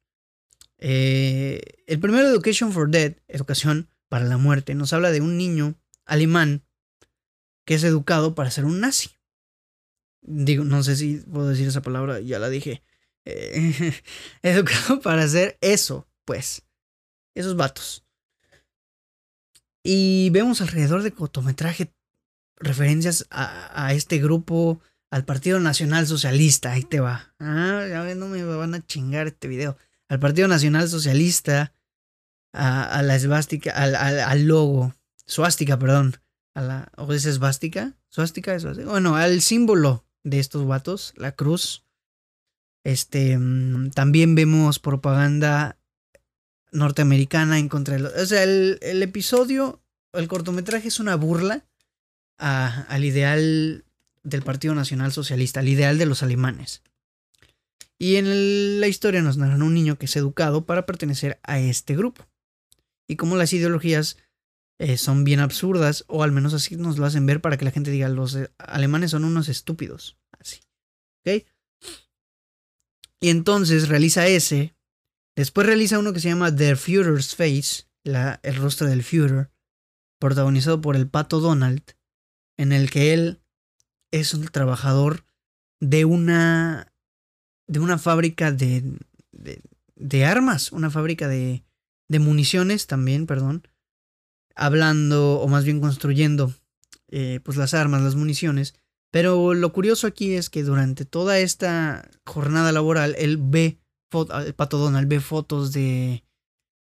Eh, 0.79 1.61
el 1.87 1.99
primero, 2.01 2.29
Education 2.29 2.73
for 2.73 2.91
Dead, 2.91 3.17
Educación 3.29 3.89
para 4.09 4.25
la 4.25 4.39
Muerte, 4.39 4.75
nos 4.75 4.93
habla 4.93 5.11
de 5.11 5.21
un 5.21 5.37
niño 5.37 5.75
alemán 6.05 6.65
que 7.65 7.75
es 7.75 7.85
educado 7.85 8.35
para 8.35 8.51
ser 8.51 8.65
un 8.65 8.81
nazi. 8.81 9.11
Digo, 10.23 10.65
no 10.65 10.83
sé 10.83 10.97
si 10.97 11.19
puedo 11.19 11.49
decir 11.49 11.69
esa 11.69 11.83
palabra, 11.83 12.21
ya 12.21 12.39
la 12.39 12.49
dije. 12.49 12.83
eh, 13.25 13.93
educado 14.43 15.01
para 15.01 15.25
hacer 15.25 15.59
eso, 15.61 16.09
pues. 16.25 16.63
Esos 17.35 17.57
vatos. 17.57 18.05
Y 19.83 20.31
vemos 20.31 20.61
alrededor 20.61 21.03
de 21.03 21.13
cortometraje 21.13 21.95
referencias 22.57 23.27
a, 23.31 23.93
este 23.93 24.19
grupo, 24.19 24.81
al 25.11 25.25
Partido 25.25 25.61
Nacional 25.61 26.07
Socialista. 26.07 26.73
Ahí 26.73 26.83
te 26.83 27.01
va. 27.01 27.35
Ah, 27.39 27.87
no 28.17 28.29
me 28.29 28.43
van 28.45 28.75
a 28.75 28.85
chingar 28.85 29.29
este 29.29 29.49
video. 29.49 29.77
Al 30.09 30.21
Partido 30.21 30.49
Nacional 30.49 30.89
Socialista, 30.89 31.73
a, 32.59 33.03
la 33.03 33.15
esvástica, 33.15 33.71
al, 33.71 33.95
al, 33.95 34.47
logo, 34.47 34.95
suástica, 35.27 35.79
perdón. 35.79 36.17
A 36.55 36.63
la, 36.63 36.93
¿O 36.97 37.13
es 37.13 37.25
esvástica? 37.25 37.97
¿Suástica? 38.09 38.57
Bueno, 38.85 39.15
al 39.15 39.41
símbolo 39.43 40.05
de 40.25 40.41
estos 40.41 40.67
vatos, 40.67 41.15
la 41.17 41.33
cruz. 41.33 41.85
Este, 42.83 43.39
mm, 43.39 43.91
también 43.91 44.35
vemos 44.35 44.81
propaganda 44.81 45.79
norteamericana 46.73 47.59
en 47.59 47.69
contra 47.69 47.95
de 47.95 48.01
los... 48.01 48.13
O 48.15 48.27
sea, 48.27 48.43
el, 48.43 48.79
el 48.83 49.03
episodio, 49.03 49.81
el 50.13 50.27
cortometraje 50.27 50.89
es 50.89 50.99
una 50.99 51.15
burla 51.15 51.65
a, 52.39 52.87
al 52.89 53.05
ideal 53.05 53.85
del 54.25 54.43
Partido 54.43 54.75
Nacional 54.75 55.13
Socialista, 55.13 55.61
al 55.61 55.69
ideal 55.69 55.97
de 55.97 56.07
los 56.07 56.25
alemanes. 56.25 56.83
Y 57.99 58.17
en 58.17 58.81
la 58.81 58.89
historia 58.89 59.23
nos 59.23 59.37
narran 59.37 59.63
un 59.63 59.75
niño 59.75 59.97
que 59.97 60.07
es 60.07 60.17
educado 60.17 60.67
para 60.67 60.87
pertenecer 60.87 61.39
a 61.45 61.61
este 61.61 61.97
grupo. 61.97 62.28
Y 63.09 63.17
como 63.17 63.37
las 63.37 63.53
ideologías 63.53 64.19
eh, 64.79 64.97
son 64.97 65.25
bien 65.25 65.41
absurdas, 65.41 66.05
o 66.07 66.23
al 66.23 66.31
menos 66.31 66.55
así 66.55 66.77
nos 66.77 66.99
lo 66.99 67.07
hacen 67.07 67.27
ver 67.27 67.41
para 67.41 67.57
que 67.57 67.65
la 67.65 67.71
gente 67.73 67.91
diga, 67.91 68.09
los 68.09 68.37
eh, 68.37 68.53
alemanes 68.59 69.11
son 69.11 69.25
unos 69.25 69.49
estúpidos. 69.49 70.19
Así. 70.39 70.61
¿Ok? 71.21 71.45
Y 73.21 73.31
entonces 73.31 73.89
realiza 73.89 74.27
ese. 74.29 74.77
Después 75.37 75.67
realiza 75.67 75.99
uno 75.99 76.13
que 76.13 76.21
se 76.21 76.29
llama 76.29 76.55
The 76.55 76.77
Führer's 76.77 77.35
Face, 77.35 77.89
la, 78.05 78.39
el 78.43 78.57
rostro 78.57 78.87
del 78.87 79.03
Führer, 79.03 79.51
protagonizado 80.21 80.81
por 80.81 80.97
el 80.97 81.09
pato 81.09 81.41
Donald, 81.41 81.83
en 82.57 82.73
el 82.73 82.91
que 82.91 83.15
él 83.15 83.41
es 84.13 84.35
un 84.35 84.47
trabajador 84.49 85.25
de 85.81 86.05
una 86.05 86.93
de 87.69 87.81
una 87.81 87.99
fábrica 87.99 88.51
de, 88.51 88.83
de, 89.33 89.61
de 89.95 90.25
armas, 90.25 90.73
una 90.73 90.91
fábrica 90.91 91.29
de, 91.29 91.65
de 92.09 92.19
municiones 92.19 92.87
también, 92.87 93.27
perdón, 93.27 93.67
hablando 94.55 95.41
o 95.41 95.49
más 95.49 95.65
bien 95.65 95.81
construyendo 95.81 96.53
eh, 97.11 97.41
pues 97.45 97.57
las 97.57 97.75
armas, 97.75 98.03
las 98.03 98.17
municiones. 98.17 98.75
Pero 99.11 99.55
lo 99.55 99.73
curioso 99.73 100.07
aquí 100.07 100.35
es 100.35 100.51
que 100.51 100.63
durante 100.63 101.05
toda 101.05 101.39
esta 101.39 102.09
jornada 102.27 102.73
laboral 102.73 103.15
él 103.19 103.39
ve, 103.41 103.81
el 104.45 104.55
pato 104.55 104.79
Donald 104.79 105.09
ve 105.09 105.21
fotos 105.21 105.73
de, 105.73 106.25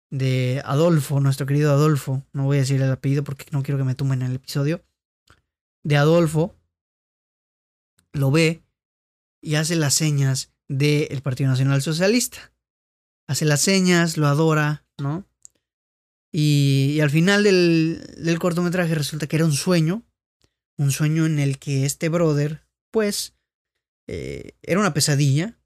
de 0.09 0.61
Adolfo, 0.63 1.19
nuestro 1.19 1.45
querido 1.45 1.71
Adolfo, 1.71 2.25
no 2.31 2.45
voy 2.45 2.57
a 2.57 2.61
decir 2.61 2.81
el 2.81 2.91
apellido 2.91 3.23
porque 3.23 3.45
no 3.51 3.63
quiero 3.63 3.77
que 3.77 3.83
me 3.83 3.95
tumben 3.95 4.21
en 4.21 4.29
el 4.29 4.35
episodio, 4.35 4.85
de 5.83 5.97
Adolfo, 5.97 6.55
lo 8.13 8.31
ve 8.31 8.63
y 9.41 9.55
hace 9.55 9.75
las 9.75 9.93
señas 9.93 10.53
del 10.69 11.21
Partido 11.21 11.49
Nacional 11.49 11.81
Socialista. 11.81 12.53
Hace 13.27 13.45
las 13.45 13.61
señas, 13.61 14.17
lo 14.17 14.27
adora, 14.27 14.82
¿no? 14.99 15.25
Y, 16.31 16.99
al 17.01 17.11
final 17.11 17.43
del, 17.43 18.37
cortometraje 18.39 18.95
resulta 18.95 19.27
que 19.27 19.35
era 19.35 19.45
un 19.45 19.53
sueño, 19.53 20.03
un 20.77 20.91
sueño 20.91 21.27
en 21.27 21.37
el 21.37 21.59
que 21.59 21.85
este 21.85 22.09
brother, 22.09 22.65
pues, 22.91 23.35
eh, 24.07 24.53
era 24.63 24.79
una 24.79 24.93
pesadilla. 24.93 25.59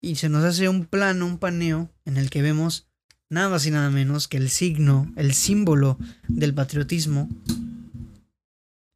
Y 0.00 0.16
se 0.16 0.28
nos 0.28 0.44
hace 0.44 0.68
un 0.68 0.86
plano, 0.86 1.26
un 1.26 1.38
paneo, 1.38 1.90
en 2.06 2.16
el 2.16 2.30
que 2.30 2.42
vemos 2.42 2.88
nada 3.28 3.50
más 3.50 3.66
y 3.66 3.70
nada 3.70 3.88
menos 3.90 4.28
que 4.28 4.36
el 4.36 4.50
signo, 4.50 5.12
el 5.16 5.32
símbolo 5.32 5.98
del 6.26 6.54
patriotismo, 6.54 7.28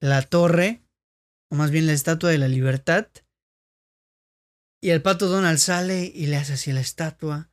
la 0.00 0.22
torre, 0.22 0.82
o 1.50 1.56
más 1.56 1.70
bien 1.70 1.86
la 1.86 1.92
estatua 1.92 2.30
de 2.30 2.38
la 2.38 2.48
libertad. 2.48 3.06
Y 4.80 4.90
el 4.90 5.02
pato 5.02 5.28
Donald 5.28 5.58
sale 5.58 6.10
y 6.14 6.26
le 6.26 6.36
hace 6.36 6.54
así 6.54 6.72
la 6.72 6.80
estatua. 6.80 7.50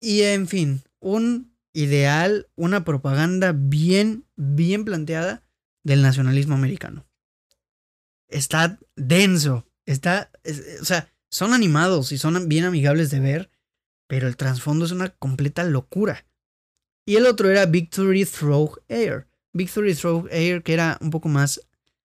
Y 0.00 0.22
en 0.22 0.48
fin, 0.48 0.82
un 1.00 1.52
ideal, 1.72 2.48
una 2.56 2.84
propaganda 2.84 3.52
bien, 3.52 4.24
bien 4.36 4.84
planteada 4.84 5.42
del 5.82 6.02
nacionalismo 6.02 6.54
americano. 6.54 7.06
Está 8.28 8.78
denso, 8.96 9.66
está, 9.86 10.30
o 10.80 10.84
sea, 10.84 11.12
son 11.30 11.52
animados 11.52 12.12
y 12.12 12.18
son 12.18 12.48
bien 12.48 12.64
amigables 12.64 13.10
de 13.10 13.20
ver, 13.20 13.50
pero 14.06 14.28
el 14.28 14.36
trasfondo 14.36 14.84
es 14.84 14.92
una 14.92 15.10
completa 15.10 15.64
locura. 15.64 16.26
Y 17.06 17.16
el 17.16 17.26
otro 17.26 17.50
era 17.50 17.66
Victory 17.66 18.24
Throw 18.24 18.76
Air. 18.88 19.26
Victory 19.52 19.94
Throw 19.94 20.28
Air, 20.30 20.62
que 20.62 20.74
era 20.74 20.98
un 21.00 21.10
poco 21.10 21.28
más 21.28 21.60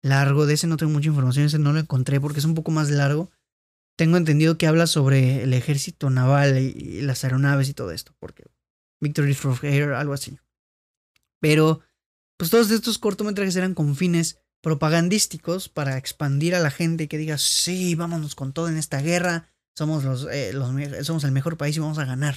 largo. 0.01 0.45
De 0.45 0.55
ese 0.55 0.67
no 0.67 0.77
tengo 0.77 0.91
mucha 0.91 1.09
información, 1.09 1.45
ese 1.45 1.59
no 1.59 1.73
lo 1.73 1.79
encontré 1.79 2.19
porque 2.19 2.39
es 2.39 2.45
un 2.45 2.55
poco 2.55 2.71
más 2.71 2.89
largo. 2.89 3.31
Tengo 3.97 4.17
entendido 4.17 4.57
que 4.57 4.67
habla 4.67 4.87
sobre 4.87 5.43
el 5.43 5.53
ejército 5.53 6.09
naval 6.09 6.57
y, 6.57 7.01
las 7.01 7.23
aeronaves 7.23 7.69
y 7.69 7.73
todo 7.73 7.91
esto, 7.91 8.13
porque 8.19 8.45
Victory 9.01 9.33
from 9.33 9.57
Air, 9.63 9.93
algo 9.93 10.13
así. 10.13 10.39
Pero, 11.39 11.81
pues 12.37 12.51
todos 12.51 12.71
estos 12.71 12.97
cortometrajes 12.97 13.55
eran 13.55 13.73
con 13.73 13.95
fines 13.95 14.39
propagandísticos 14.61 15.69
para 15.69 15.97
expandir 15.97 16.55
a 16.55 16.59
la 16.59 16.71
gente 16.71 17.07
que 17.07 17.17
diga, 17.17 17.37
sí, 17.37 17.95
vámonos 17.95 18.35
con 18.35 18.53
todo 18.53 18.67
en 18.67 18.77
esta 18.77 19.01
guerra, 19.01 19.49
somos, 19.75 20.03
los, 20.03 20.27
eh, 20.29 20.53
somos 21.03 21.23
el 21.23 21.31
mejor 21.31 21.57
país 21.57 21.77
y 21.77 21.79
vamos 21.79 21.97
a 21.97 22.05
ganar. 22.05 22.35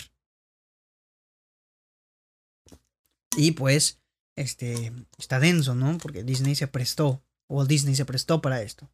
Y 3.37 3.53
pues, 3.53 4.01
este, 4.37 4.92
está 5.18 5.40
denso, 5.40 5.75
¿no? 5.75 5.98
Porque 5.98 6.22
Disney 6.22 6.55
se 6.55 6.68
prestó, 6.68 7.25
Walt 7.48 7.68
Disney 7.68 7.96
se 7.96 8.05
prestó 8.05 8.40
para 8.40 8.62
esto. 8.62 8.90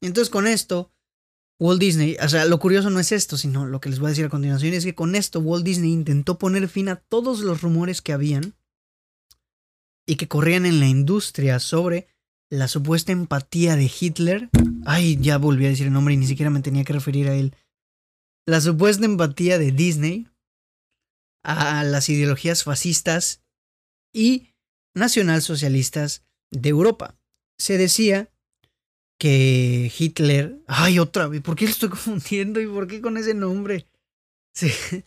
Y 0.00 0.06
entonces 0.06 0.30
con 0.30 0.46
esto, 0.46 0.92
Walt 1.60 1.80
Disney, 1.80 2.16
o 2.22 2.28
sea, 2.28 2.44
lo 2.44 2.60
curioso 2.60 2.88
no 2.90 3.00
es 3.00 3.10
esto, 3.10 3.36
sino 3.36 3.66
lo 3.66 3.80
que 3.80 3.88
les 3.88 3.98
voy 3.98 4.06
a 4.06 4.10
decir 4.10 4.24
a 4.24 4.28
continuación 4.28 4.74
es 4.74 4.84
que 4.84 4.94
con 4.94 5.14
esto 5.16 5.40
Walt 5.40 5.64
Disney 5.64 5.92
intentó 5.92 6.38
poner 6.38 6.68
fin 6.68 6.88
a 6.88 6.96
todos 6.96 7.40
los 7.40 7.62
rumores 7.62 8.00
que 8.00 8.12
habían 8.12 8.54
y 10.06 10.16
que 10.16 10.28
corrían 10.28 10.66
en 10.66 10.78
la 10.78 10.86
industria 10.86 11.58
sobre 11.58 12.06
la 12.48 12.68
supuesta 12.68 13.12
empatía 13.12 13.76
de 13.76 13.90
Hitler. 14.00 14.50
Ay, 14.86 15.18
ya 15.20 15.36
volví 15.36 15.66
a 15.66 15.70
decir 15.70 15.86
el 15.86 15.92
nombre 15.92 16.14
y 16.14 16.16
ni 16.16 16.26
siquiera 16.26 16.50
me 16.50 16.62
tenía 16.62 16.84
que 16.84 16.92
referir 16.92 17.28
a 17.28 17.34
él. 17.34 17.54
La 18.46 18.60
supuesta 18.60 19.04
empatía 19.04 19.58
de 19.58 19.72
Disney 19.72 20.28
a 21.44 21.82
las 21.84 22.08
ideologías 22.08 22.64
fascistas 22.64 23.42
y 24.14 24.54
nacionalsocialistas 24.94 26.24
de 26.50 26.68
Europa. 26.68 27.18
Se 27.58 27.76
decía 27.76 28.30
que 29.18 29.92
Hitler. 29.96 30.58
Ay, 30.66 30.98
otra 30.98 31.26
vez, 31.28 31.42
¿por 31.42 31.56
qué 31.56 31.66
lo 31.66 31.72
estoy 31.72 31.88
confundiendo 31.90 32.60
y 32.60 32.66
por 32.66 32.86
qué 32.86 33.00
con 33.00 33.16
ese 33.16 33.34
nombre? 33.34 33.88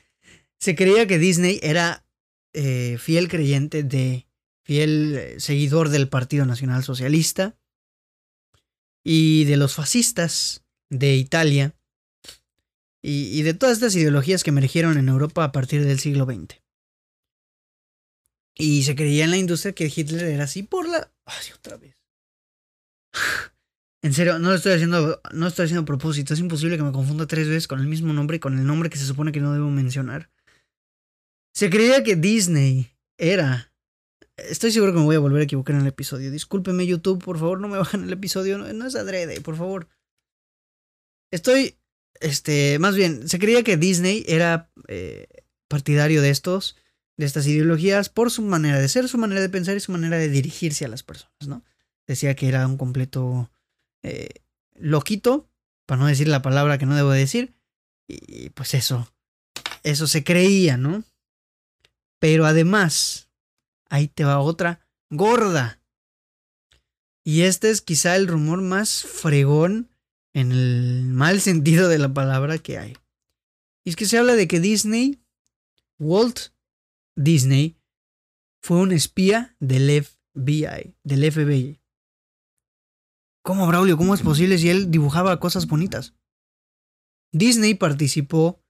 Se, 0.60 0.76
creía 0.76 1.08
que 1.08 1.18
Disney 1.18 1.60
era 1.64 2.06
eh, 2.54 2.98
fiel 3.00 3.28
creyente 3.28 3.84
de. 3.84 4.28
fiel 4.64 5.18
eh, 5.18 5.40
seguidor 5.40 5.90
del 5.90 6.08
Partido 6.08 6.46
Nacional 6.46 6.84
Socialista 6.84 7.58
y 9.04 9.46
de 9.46 9.58
los 9.58 9.74
fascistas 9.74 10.64
de 10.90 11.16
Italia 11.16 11.74
y, 13.02 13.40
y 13.40 13.42
de 13.42 13.56
todas 13.56 13.78
estas 13.78 13.96
ideologías 13.96 14.44
que 14.44 14.52
emergieron 14.52 14.98
en 14.98 15.10
Europa 15.10 15.44
a 15.44 15.52
partir 15.52 15.84
del 15.84 16.00
siglo 16.00 16.26
XX. 16.26 16.62
Y 18.56 18.84
se 18.84 18.96
creía 18.96 19.24
en 19.24 19.32
la 19.32 19.38
industria 19.38 19.74
que 19.74 19.92
Hitler 19.94 20.26
era 20.26 20.44
así 20.44 20.62
por 20.62 20.88
la. 20.88 21.12
Ay, 21.26 21.52
otra 21.56 21.78
vez. 21.78 21.96
En 24.04 24.14
serio, 24.14 24.40
no 24.40 24.50
lo 24.50 24.56
estoy 24.56 24.74
haciendo, 24.74 25.22
no 25.32 25.48
estoy 25.48 25.66
haciendo 25.66 25.84
a 25.84 25.86
propósito. 25.86 26.34
Es 26.34 26.40
imposible 26.40 26.76
que 26.76 26.84
me 26.84 26.92
confunda 26.92 27.28
tres 27.28 27.48
veces 27.48 27.68
con 27.68 27.80
el 27.80 27.88
mismo 27.88 28.14
nombre 28.14 28.38
y 28.38 28.40
con 28.40 28.58
el 28.58 28.66
nombre 28.66 28.90
que 28.90 28.98
se 28.98 29.06
supone 29.06 29.32
que 29.32 29.40
no 29.40 29.54
debo 29.54 29.70
mencionar. 29.70 30.32
Se 31.54 31.70
creía 31.70 32.04
que 32.04 32.16
Disney 32.16 32.92
era. 33.20 33.72
Estoy 34.38 34.72
seguro 34.72 34.94
que 34.94 35.00
me 35.00 35.06
voy 35.06 35.18
a 35.18 35.20
volver 35.20 35.42
a 35.42 35.44
equivocar 35.44 35.76
en 35.76 35.82
el 35.82 35.88
episodio. 35.88 36.32
Discúlpeme, 36.32 36.88
YouTube, 36.88 37.24
por 37.24 37.38
favor, 37.38 37.60
no 37.60 37.68
me 37.68 37.78
bajen 37.78 38.04
el 38.04 38.14
episodio. 38.14 38.58
No, 38.58 38.88
es 38.88 38.96
adrede, 38.96 39.40
por 39.42 39.56
favor. 39.56 39.88
Estoy. 41.32 41.78
Este. 42.20 42.80
Más 42.80 42.96
bien, 42.96 43.30
se 43.30 43.38
creía 43.38 43.64
que 43.64 43.78
Disney 43.78 44.24
era 44.28 44.72
eh, 44.88 45.28
partidario 45.68 46.24
de 46.24 46.32
estos. 46.32 46.76
De 47.18 47.28
estas 47.28 47.46
ideologías 47.46 48.10
por 48.10 48.32
su 48.32 48.42
manera 48.42 48.80
de 48.80 48.88
ser, 48.88 49.08
su 49.08 49.20
manera 49.20 49.42
de 49.42 49.50
pensar 49.50 49.78
y 49.78 49.80
su 49.80 49.92
manera 49.92 50.18
de 50.18 50.30
dirigirse 50.30 50.86
a 50.86 50.88
las 50.88 51.04
personas, 51.04 51.48
¿no? 51.48 51.64
Decía 52.08 52.36
que 52.36 52.48
era 52.48 52.66
un 52.66 52.78
completo 52.78 53.52
eh, 54.04 54.30
loquito, 54.76 55.50
para 55.86 56.02
no 56.02 56.08
decir 56.08 56.28
la 56.28 56.42
palabra 56.42 56.78
que 56.78 56.86
no 56.86 56.96
debo 56.96 57.12
decir. 57.12 57.54
Y 58.08 58.50
pues 58.50 58.74
eso, 58.74 59.12
eso 59.84 60.08
se 60.08 60.24
creía, 60.24 60.78
¿no? 60.78 61.04
Pero 62.20 62.46
además, 62.46 63.30
ahí 63.90 64.08
te 64.08 64.24
va 64.24 64.40
otra 64.40 64.86
gorda. 65.10 65.82
Y 67.24 67.42
este 67.42 67.70
es 67.70 67.82
quizá 67.82 68.16
el 68.16 68.28
rumor 68.28 68.62
más 68.62 69.04
fregón 69.04 69.90
en 70.34 70.52
el 70.52 71.04
mal 71.12 71.42
sentido 71.42 71.88
de 71.88 72.00
la 72.00 72.14
palabra 72.14 72.58
que 72.58 72.78
hay. 72.78 72.98
Y 73.84 73.92
es 73.92 73.96
que 73.96 74.06
se 74.06 74.18
habla 74.18 74.36
de 74.36 74.48
que 74.48 74.60
Disney, 74.60 75.20
Walt 76.00 76.52
Disney, 77.16 77.78
fue 78.62 78.78
un 78.78 78.92
espía 78.92 79.56
del 79.60 80.04
FBI, 80.04 80.96
del 81.04 81.32
FBI. 81.32 81.81
¿Cómo, 83.44 83.66
Braulio? 83.68 83.98
¿Cómo 83.98 84.14
es 84.14 84.22
posible 84.22 84.58
si 84.58 84.70
él 84.70 84.92
dibujaba 84.92 85.40
cosas 85.40 85.68
bonitas? 85.68 86.14
Disney 87.32 87.74
participó 87.74 88.62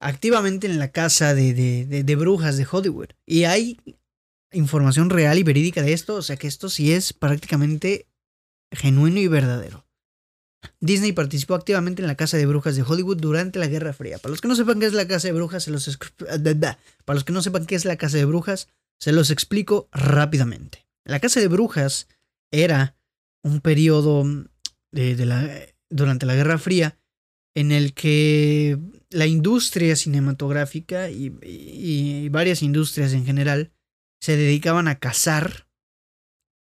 activamente 0.00 0.66
en 0.66 0.78
la 0.78 0.92
casa 0.92 1.34
de, 1.34 1.52
de, 1.86 2.16
brujas 2.16 2.56
de 2.56 2.66
Hollywood. 2.70 3.08
Y 3.26 3.44
hay 3.44 3.80
información 4.52 5.10
real 5.10 5.38
y 5.38 5.42
verídica 5.42 5.82
de 5.82 5.92
esto, 5.92 6.14
o 6.14 6.22
sea 6.22 6.36
que 6.36 6.46
esto 6.46 6.68
sí 6.68 6.92
es 6.92 7.12
prácticamente 7.12 8.06
genuino 8.70 9.18
y 9.20 9.28
verdadero. 9.28 9.86
Disney 10.80 11.12
participó 11.12 11.54
activamente 11.54 12.00
en 12.00 12.08
la 12.08 12.14
Casa 12.14 12.38
de 12.38 12.46
Brujas 12.46 12.76
de 12.76 12.82
Hollywood 12.82 13.18
durante 13.18 13.58
la 13.58 13.66
Guerra 13.66 13.92
Fría. 13.92 14.18
Para 14.18 14.30
los 14.30 14.40
que 14.40 14.48
no 14.48 14.56
sepan 14.56 14.80
qué 14.80 14.86
es 14.86 14.94
la 14.94 15.06
Casa 15.06 15.28
de 15.28 15.34
Brujas, 15.34 15.64
se 15.64 15.70
los 15.70 15.98
para 17.04 17.14
los 17.14 17.24
que 17.24 17.32
no 17.32 17.42
sepan 17.42 17.66
qué 17.66 17.74
es 17.74 17.84
la 17.84 17.96
Casa 17.96 18.16
de 18.16 18.24
Brujas, 18.24 18.68
se 18.98 19.12
los 19.12 19.30
explico 19.30 19.88
rápidamente. 19.92 20.86
La 21.04 21.20
Casa 21.20 21.40
de 21.40 21.48
Brujas 21.48 22.08
era 22.50 22.96
un 23.44 23.60
periodo 23.60 24.24
de, 24.90 25.26
la, 25.26 25.48
durante 25.90 26.26
la 26.26 26.34
Guerra 26.34 26.58
Fría 26.58 26.98
en 27.54 27.70
el 27.70 27.94
que 27.94 28.78
la 29.10 29.26
industria 29.26 29.94
cinematográfica 29.94 31.08
y, 31.10 32.28
varias 32.30 32.62
industrias 32.62 33.12
en 33.12 33.24
general 33.24 33.72
se 34.20 34.36
dedicaban 34.36 34.88
a 34.88 34.98
cazar, 34.98 35.68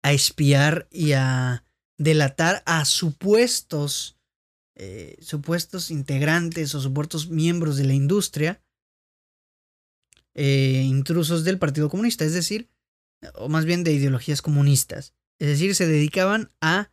a 0.03 0.11
espiar 0.11 0.87
y 0.91 1.13
a 1.13 1.63
delatar 1.97 2.61
a 2.65 2.83
supuestos, 2.83 4.17
eh, 4.75 5.15
supuestos 5.21 5.91
integrantes 5.91 6.75
o 6.75 6.81
supuestos 6.81 7.29
miembros 7.29 7.77
de 7.77 7.85
la 7.85 7.93
industria, 7.93 8.61
eh, 10.33 10.83
intrusos 10.85 11.45
del 11.45 11.57
Partido 11.57 11.89
Comunista, 11.89 12.25
es 12.25 12.33
decir, 12.33 12.69
o 13.35 13.47
más 13.47 13.63
bien 13.63 13.85
de 13.85 13.93
ideologías 13.93 14.41
comunistas. 14.41 15.13
Es 15.39 15.47
decir, 15.47 15.75
se 15.75 15.87
dedicaban 15.87 16.51
a 16.61 16.91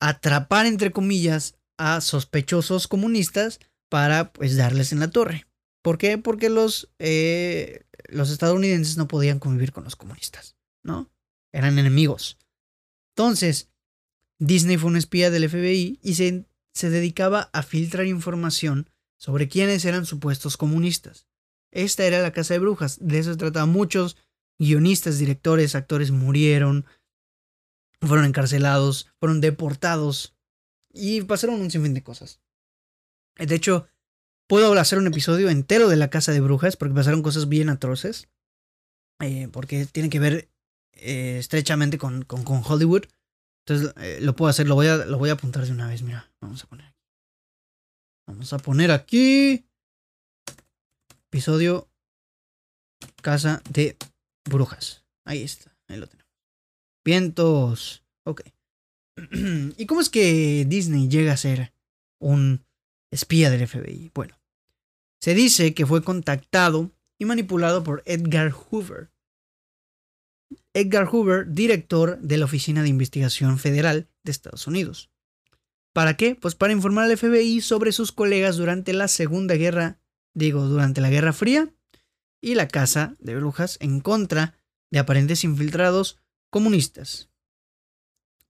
atrapar, 0.00 0.66
entre 0.66 0.92
comillas, 0.92 1.56
a 1.78 2.00
sospechosos 2.00 2.88
comunistas 2.88 3.60
para 3.88 4.32
pues 4.32 4.56
darles 4.56 4.92
en 4.92 5.00
la 5.00 5.10
torre. 5.10 5.46
¿Por 5.82 5.98
qué? 5.98 6.18
Porque 6.18 6.48
los, 6.48 6.90
eh, 6.98 7.84
los 8.08 8.30
estadounidenses 8.30 8.96
no 8.96 9.08
podían 9.08 9.38
convivir 9.38 9.72
con 9.72 9.84
los 9.84 9.96
comunistas, 9.96 10.56
¿no? 10.82 11.10
Eran 11.52 11.78
enemigos. 11.78 12.38
Entonces, 13.14 13.70
Disney 14.38 14.76
fue 14.76 14.90
un 14.90 14.96
espía 14.96 15.30
del 15.30 15.48
FBI 15.48 15.98
y 16.02 16.14
se, 16.14 16.46
se 16.74 16.90
dedicaba 16.90 17.50
a 17.52 17.62
filtrar 17.62 18.06
información 18.06 18.90
sobre 19.16 19.48
quiénes 19.48 19.84
eran 19.84 20.06
supuestos 20.06 20.56
comunistas. 20.56 21.26
Esta 21.72 22.04
era 22.04 22.20
la 22.20 22.32
casa 22.32 22.54
de 22.54 22.60
brujas, 22.60 22.98
de 23.00 23.18
eso 23.18 23.32
se 23.32 23.38
trataba. 23.38 23.66
Muchos 23.66 24.16
guionistas, 24.58 25.18
directores, 25.18 25.74
actores 25.74 26.10
murieron, 26.10 26.84
fueron 28.00 28.24
encarcelados, 28.24 29.10
fueron 29.18 29.40
deportados 29.40 30.34
y 30.92 31.22
pasaron 31.22 31.60
un 31.60 31.70
sinfín 31.70 31.94
de 31.94 32.02
cosas. 32.02 32.40
De 33.36 33.54
hecho, 33.54 33.86
puedo 34.46 34.72
hacer 34.74 34.98
un 34.98 35.06
episodio 35.06 35.50
entero 35.50 35.88
de 35.88 35.96
la 35.96 36.10
casa 36.10 36.32
de 36.32 36.40
brujas 36.40 36.76
porque 36.76 36.94
pasaron 36.94 37.22
cosas 37.22 37.48
bien 37.48 37.68
atroces. 37.68 38.28
Eh, 39.20 39.48
porque 39.50 39.86
tiene 39.86 40.10
que 40.10 40.18
ver 40.18 40.50
eh, 40.92 41.38
estrechamente 41.38 41.98
con, 41.98 42.22
con, 42.22 42.44
Hollywood. 42.64 43.04
Entonces 43.64 43.94
eh, 43.96 44.18
lo 44.20 44.36
puedo 44.36 44.50
hacer, 44.50 44.68
lo 44.68 44.74
voy, 44.74 44.88
a, 44.88 44.96
lo 44.96 45.18
voy 45.18 45.30
a 45.30 45.34
apuntar 45.34 45.64
de 45.64 45.72
una 45.72 45.88
vez. 45.88 46.02
Mira, 46.02 46.30
vamos 46.40 46.62
a 46.64 46.66
poner 46.66 46.86
aquí. 46.86 46.96
Vamos 48.26 48.52
a 48.52 48.58
poner 48.58 48.90
aquí. 48.90 49.66
Episodio 51.28 51.88
Casa 53.22 53.62
de 53.70 53.96
Brujas. 54.44 55.04
Ahí 55.24 55.42
está, 55.42 55.76
ahí 55.88 55.96
lo 55.96 56.06
tenemos. 56.06 56.25
Vientos. 57.06 58.02
Ok. 58.24 58.42
¿Y 59.78 59.86
cómo 59.86 60.00
es 60.00 60.10
que 60.10 60.66
Disney 60.66 61.08
llega 61.08 61.32
a 61.32 61.36
ser 61.36 61.72
un 62.18 62.66
espía 63.12 63.48
del 63.48 63.68
FBI? 63.68 64.10
Bueno, 64.12 64.36
se 65.20 65.34
dice 65.34 65.72
que 65.72 65.86
fue 65.86 66.02
contactado 66.02 66.90
y 67.16 67.24
manipulado 67.24 67.84
por 67.84 68.02
Edgar 68.06 68.50
Hoover. 68.50 69.12
Edgar 70.74 71.06
Hoover, 71.06 71.46
director 71.52 72.18
de 72.18 72.38
la 72.38 72.44
Oficina 72.46 72.82
de 72.82 72.88
Investigación 72.88 73.60
Federal 73.60 74.08
de 74.24 74.32
Estados 74.32 74.66
Unidos. 74.66 75.08
¿Para 75.94 76.16
qué? 76.16 76.34
Pues 76.34 76.56
para 76.56 76.72
informar 76.72 77.04
al 77.04 77.16
FBI 77.16 77.60
sobre 77.60 77.92
sus 77.92 78.10
colegas 78.10 78.56
durante 78.56 78.92
la 78.92 79.06
Segunda 79.06 79.54
Guerra, 79.54 80.00
digo, 80.34 80.64
durante 80.64 81.00
la 81.00 81.10
Guerra 81.10 81.32
Fría 81.32 81.72
y 82.42 82.56
la 82.56 82.66
caza 82.66 83.14
de 83.20 83.36
brujas 83.36 83.78
en 83.80 84.00
contra 84.00 84.58
de 84.90 84.98
aparentes 84.98 85.44
infiltrados 85.44 86.18
comunistas. 86.56 87.28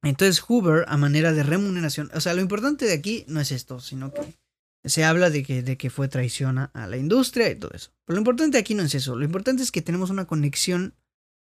Entonces 0.04 0.40
Hoover, 0.40 0.84
a 0.86 0.96
manera 0.96 1.32
de 1.32 1.42
remuneración, 1.42 2.08
o 2.14 2.20
sea, 2.20 2.34
lo 2.34 2.40
importante 2.40 2.84
de 2.84 2.92
aquí 2.92 3.24
no 3.26 3.40
es 3.40 3.50
esto, 3.50 3.80
sino 3.80 4.12
que 4.12 4.38
se 4.84 5.04
habla 5.04 5.28
de 5.28 5.42
que, 5.42 5.64
de 5.64 5.76
que 5.76 5.90
fue 5.90 6.06
traición 6.06 6.58
a, 6.58 6.86
la 6.86 6.96
industria 6.98 7.50
y 7.50 7.56
todo 7.56 7.72
eso. 7.74 7.90
Pero 8.04 8.14
lo 8.14 8.20
importante 8.20 8.58
aquí 8.58 8.76
no 8.76 8.84
es 8.84 8.94
eso, 8.94 9.16
lo 9.16 9.24
importante 9.24 9.64
es 9.64 9.72
que 9.72 9.82
tenemos 9.82 10.10
una 10.10 10.26
conexión 10.26 10.94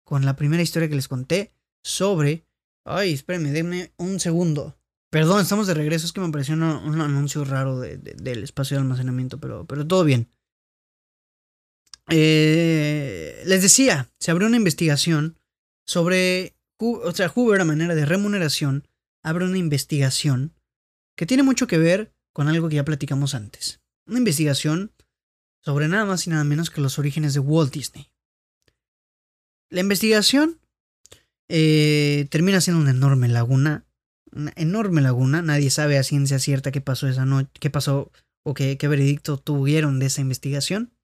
con 0.05 0.25
la 0.25 0.35
primera 0.35 0.61
historia 0.61 0.89
que 0.89 0.97
les 0.97 1.07
conté 1.07 1.53
sobre... 1.85 2.45
Ay, 2.85 3.13
espérenme, 3.13 3.53
denme 3.53 3.93
un 3.97 4.19
segundo. 4.19 4.77
Perdón, 5.11 5.43
estamos 5.43 5.69
de 5.69 5.75
regreso, 5.75 6.05
es 6.05 6.13
que 6.13 6.21
me 6.21 6.27
apareció 6.27 6.55
un, 6.55 6.65
anuncio 7.01 7.45
raro 7.45 7.79
del 7.79 8.43
espacio 8.43 8.77
de 8.77 8.83
almacenamiento, 8.83 9.39
pero, 9.39 9.67
pero 9.67 9.87
todo 9.87 10.03
bien. 10.03 10.29
Eh, 12.09 13.41
les 13.47 13.63
decía, 13.63 14.11
se 14.19 14.33
abrió 14.33 14.49
una 14.49 14.57
investigación 14.57 15.40
sobre 15.91 16.55
o 16.79 17.13
sea, 17.13 17.29
Hoover 17.29 17.61
a 17.61 17.65
manera 17.65 17.97
de 17.97 18.07
remuneración 18.07 18.87
abre 19.25 19.45
una 19.45 19.59
investigación 19.59 20.55
que 21.17 21.27
tiene 21.27 21.43
mucho 21.43 21.67
que 21.67 21.79
ver 21.79 22.15
con 22.33 22.47
algo 22.47 22.69
que 22.69 22.77
ya 22.77 22.85
platicamos 22.85 23.35
antes. 23.35 23.81
Una 24.07 24.19
investigación 24.19 24.93
sobre 25.65 25.89
nada 25.89 26.05
más 26.05 26.29
y 26.29 26.31
nada 26.31 26.45
menos 26.45 26.71
que 26.71 26.81
los 26.81 27.01
orígenes 27.01 27.35
de 27.35 27.41
Walt 27.41 27.75
Disney. 27.75 28.09
La 29.69 29.81
investigación 29.81 30.61
eh, 31.49 32.29
termina 32.31 32.61
siendo 32.61 32.81
una 32.81 32.93
enorme 32.93 33.27
laguna, 33.27 33.85
una 34.31 34.53
enorme 34.55 35.01
laguna. 35.01 35.43
Nadie 35.43 35.71
sabe 35.71 35.99
a 35.99 36.05
ciencia 36.05 36.39
cierta 36.39 36.71
qué 36.71 36.81
pasó 36.81 37.09
esa 37.09 37.27
noche, 37.27 37.51
qué 37.59 37.69
pasó 37.69 38.13
o 38.45 38.55
qué, 38.55 38.77
veredicto 38.81 39.39
tuvieron 39.39 39.99
de 39.99 40.07
esa 40.07 40.21
investigación. 40.21 40.95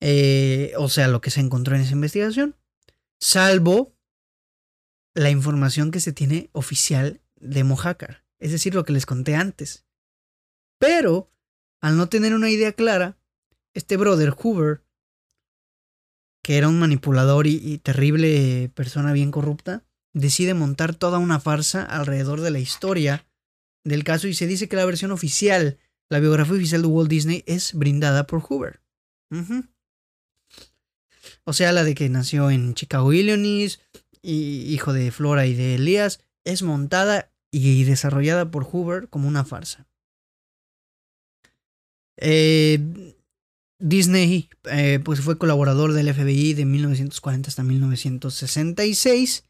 Eh, 0.00 0.72
o 0.78 0.88
sea, 0.88 1.08
lo 1.08 1.20
que 1.20 1.30
se 1.30 1.40
encontró 1.40 1.74
en 1.74 1.82
esa 1.82 1.94
investigación. 1.94 2.54
Salvo 3.20 3.94
la 5.14 5.30
información 5.30 5.90
que 5.90 6.00
se 6.00 6.12
tiene 6.12 6.50
oficial 6.52 7.20
de 7.36 7.64
Mojácar, 7.64 8.24
es 8.38 8.52
decir, 8.52 8.74
lo 8.74 8.84
que 8.84 8.92
les 8.92 9.06
conté 9.06 9.36
antes. 9.36 9.84
Pero, 10.78 11.30
al 11.80 11.96
no 11.96 12.08
tener 12.08 12.34
una 12.34 12.50
idea 12.50 12.72
clara, 12.72 13.16
este 13.74 13.96
brother 13.96 14.30
Hoover, 14.30 14.82
que 16.42 16.58
era 16.58 16.68
un 16.68 16.78
manipulador 16.78 17.46
y, 17.46 17.78
terrible 17.78 18.70
persona 18.74 19.12
bien 19.12 19.30
corrupta, 19.30 19.84
decide 20.12 20.54
montar 20.54 20.94
toda 20.94 21.18
una 21.18 21.40
farsa 21.40 21.82
alrededor 21.82 22.40
de 22.40 22.50
la 22.50 22.58
historia 22.58 23.26
del 23.84 24.04
caso 24.04 24.28
y 24.28 24.34
se 24.34 24.46
dice 24.46 24.68
que 24.68 24.76
la 24.76 24.84
versión 24.84 25.10
oficial, 25.10 25.78
la 26.08 26.20
biografía 26.20 26.54
oficial 26.54 26.82
de 26.82 26.88
Walt 26.88 27.10
Disney 27.10 27.44
es 27.46 27.74
brindada 27.74 28.26
por 28.26 28.40
Hoover. 28.40 28.80
O 31.44 31.52
sea, 31.52 31.72
la 31.72 31.84
de 31.84 31.94
que 31.94 32.08
nació 32.08 32.50
en 32.50 32.74
Chicago, 32.74 33.12
Illinois, 33.12 33.80
hijo 34.22 34.92
de 34.92 35.10
Flora 35.10 35.46
y 35.46 35.54
de 35.54 35.76
Elías, 35.76 36.20
es 36.44 36.62
montada 36.62 37.32
y 37.50 37.84
desarrollada 37.84 38.50
por 38.50 38.64
Hoover 38.64 39.08
como 39.08 39.28
una 39.28 39.44
farsa. 39.44 39.86
Eh, 42.16 43.14
Disney 43.78 44.48
eh, 44.70 45.00
pues 45.04 45.20
fue 45.20 45.38
colaborador 45.38 45.92
del 45.92 46.12
FBI 46.12 46.54
de 46.54 46.64
1940 46.64 47.48
hasta 47.48 47.62
1966 47.64 49.44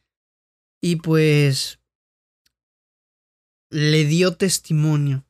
y 0.80 0.96
pues 0.96 1.78
le 3.70 4.04
dio 4.04 4.36
testimonio 4.36 5.24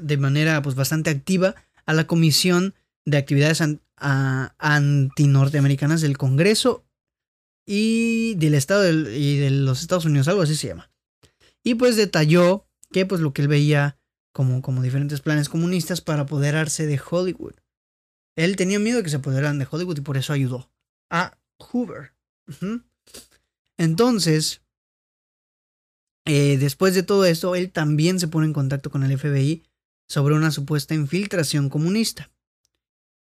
de 0.00 0.16
manera 0.16 0.62
pues 0.62 0.74
bastante 0.74 1.10
activa 1.10 1.54
a 1.86 1.94
la 1.94 2.06
Comisión 2.06 2.74
de 3.04 3.18
Actividades 3.18 3.60
Antinorteamericanas 4.00 6.00
del 6.00 6.18
Congreso 6.18 6.84
y 7.66 8.34
del 8.36 8.54
Estado 8.54 8.88
y 8.90 9.38
de 9.38 9.50
los 9.50 9.80
Estados 9.80 10.04
Unidos, 10.04 10.28
algo 10.28 10.42
así 10.42 10.56
se 10.56 10.68
llama. 10.68 10.90
Y 11.62 11.74
pues 11.74 11.96
detalló 11.96 12.66
que 12.90 13.04
pues 13.04 13.20
lo 13.20 13.32
que 13.32 13.42
él 13.42 13.48
veía 13.48 13.98
como, 14.32 14.62
como 14.62 14.82
diferentes 14.82 15.20
planes 15.20 15.48
comunistas 15.48 16.00
para 16.00 16.22
apoderarse 16.22 16.86
de 16.86 17.00
Hollywood. 17.10 17.54
Él 18.36 18.56
tenía 18.56 18.78
miedo 18.78 18.98
de 18.98 19.02
que 19.02 19.10
se 19.10 19.16
apoderaran 19.16 19.58
de 19.58 19.66
Hollywood 19.70 19.98
y 19.98 20.02
por 20.02 20.16
eso 20.16 20.32
ayudó 20.32 20.70
a 21.10 21.38
Hoover. 21.58 22.14
Entonces, 23.78 24.62
Eh, 26.30 26.58
después 26.58 26.94
de 26.94 27.02
todo 27.02 27.24
esto, 27.24 27.54
él 27.54 27.72
también 27.72 28.20
se 28.20 28.28
pone 28.28 28.46
en 28.46 28.52
contacto 28.52 28.90
con 28.90 29.02
el 29.02 29.18
FBI 29.18 29.64
sobre 30.10 30.34
una 30.34 30.50
supuesta 30.50 30.94
infiltración 30.94 31.70
comunista. 31.70 32.30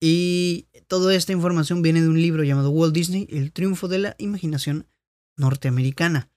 Y 0.00 0.68
toda 0.88 1.14
esta 1.14 1.32
información 1.32 1.82
viene 1.82 2.00
de 2.00 2.08
un 2.08 2.20
libro 2.20 2.42
llamado 2.42 2.70
Walt 2.70 2.94
Disney, 2.94 3.28
El 3.30 3.52
triunfo 3.52 3.86
de 3.86 3.98
la 3.98 4.16
imaginación 4.18 4.88
norteamericana. 5.36 6.30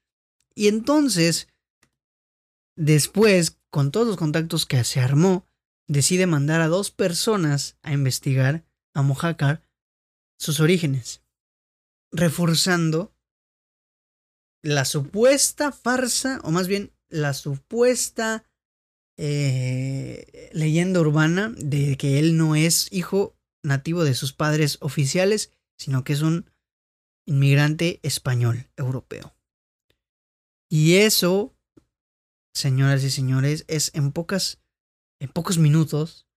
Y 0.53 0.68
entonces, 0.68 1.47
después, 2.76 3.57
con 3.70 3.91
todos 3.91 4.07
los 4.07 4.18
contactos 4.18 4.66
que 4.66 4.84
se 4.84 4.99
armó, 4.99 5.47
decide 5.88 6.28
mandar 6.28 6.61
a 6.61 6.68
dos 6.68 6.91
personas 6.91 7.78
a 7.82 7.93
investigar 7.93 8.66
a 8.93 9.01
Mojácar 9.01 9.61
sus 10.38 10.59
orígenes, 10.59 11.24
reforzando 12.11 13.14
la 14.61 14.86
supuesta 14.86 15.72
farsa, 15.72 16.39
o 16.43 16.51
más 16.51 16.68
bien 16.68 16.91
la 17.09 17.34
supuesta 17.34 18.45
eh, 19.18 20.49
leyenda 20.53 20.99
urbana 20.99 21.53
de 21.57 21.97
que 21.97 22.20
él 22.20 22.38
no 22.38 22.55
es 22.55 22.91
hijo 22.91 23.36
nativo 23.64 24.03
de 24.03 24.14
sus 24.14 24.34
padres 24.34 24.78
oficiales, 24.82 25.51
sino 25.78 26.03
que 26.03 26.14
es 26.14 26.22
un 26.22 26.49
inmigrante 27.26 27.99
español, 28.03 28.70
europeo. 28.78 29.36
Y 30.70 30.95
eso, 30.95 31.55
señoras 32.53 33.03
y 33.03 33.09
señores, 33.09 33.66
es 33.68 33.91
en 33.93 34.11
pocas, 34.11 34.59
en 35.20 35.30
pocos 35.30 35.57
minutos, 35.57 36.28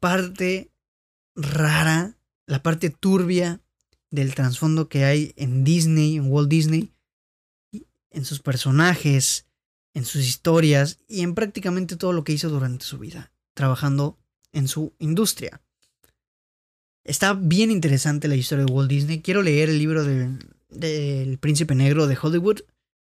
parte 0.00 0.72
rara, 1.36 2.16
la 2.46 2.62
parte 2.62 2.90
turbia 2.90 3.60
del 4.10 4.34
trasfondo 4.34 4.88
que 4.88 5.04
hay 5.04 5.32
en 5.36 5.64
Disney, 5.64 6.16
en 6.16 6.30
Walt 6.30 6.48
Disney, 6.48 6.92
en 8.10 8.24
sus 8.24 8.40
personajes, 8.40 9.46
en 9.94 10.04
sus 10.04 10.24
historias 10.24 10.98
y 11.08 11.22
en 11.22 11.34
prácticamente 11.34 11.96
todo 11.96 12.12
lo 12.12 12.24
que 12.24 12.32
hizo 12.32 12.48
durante 12.48 12.84
su 12.84 12.98
vida, 12.98 13.32
trabajando 13.54 14.18
en 14.52 14.68
su 14.68 14.94
industria. 14.98 15.60
Está 17.04 17.34
bien 17.34 17.70
interesante 17.70 18.28
la 18.28 18.34
historia 18.36 18.64
de 18.64 18.72
Walt 18.72 18.88
Disney. 18.88 19.20
Quiero 19.20 19.42
leer 19.42 19.68
el 19.68 19.78
libro 19.78 20.04
del 20.04 20.38
de, 20.70 21.36
Príncipe 21.38 21.74
Negro 21.74 22.06
de 22.06 22.16
Hollywood, 22.20 22.60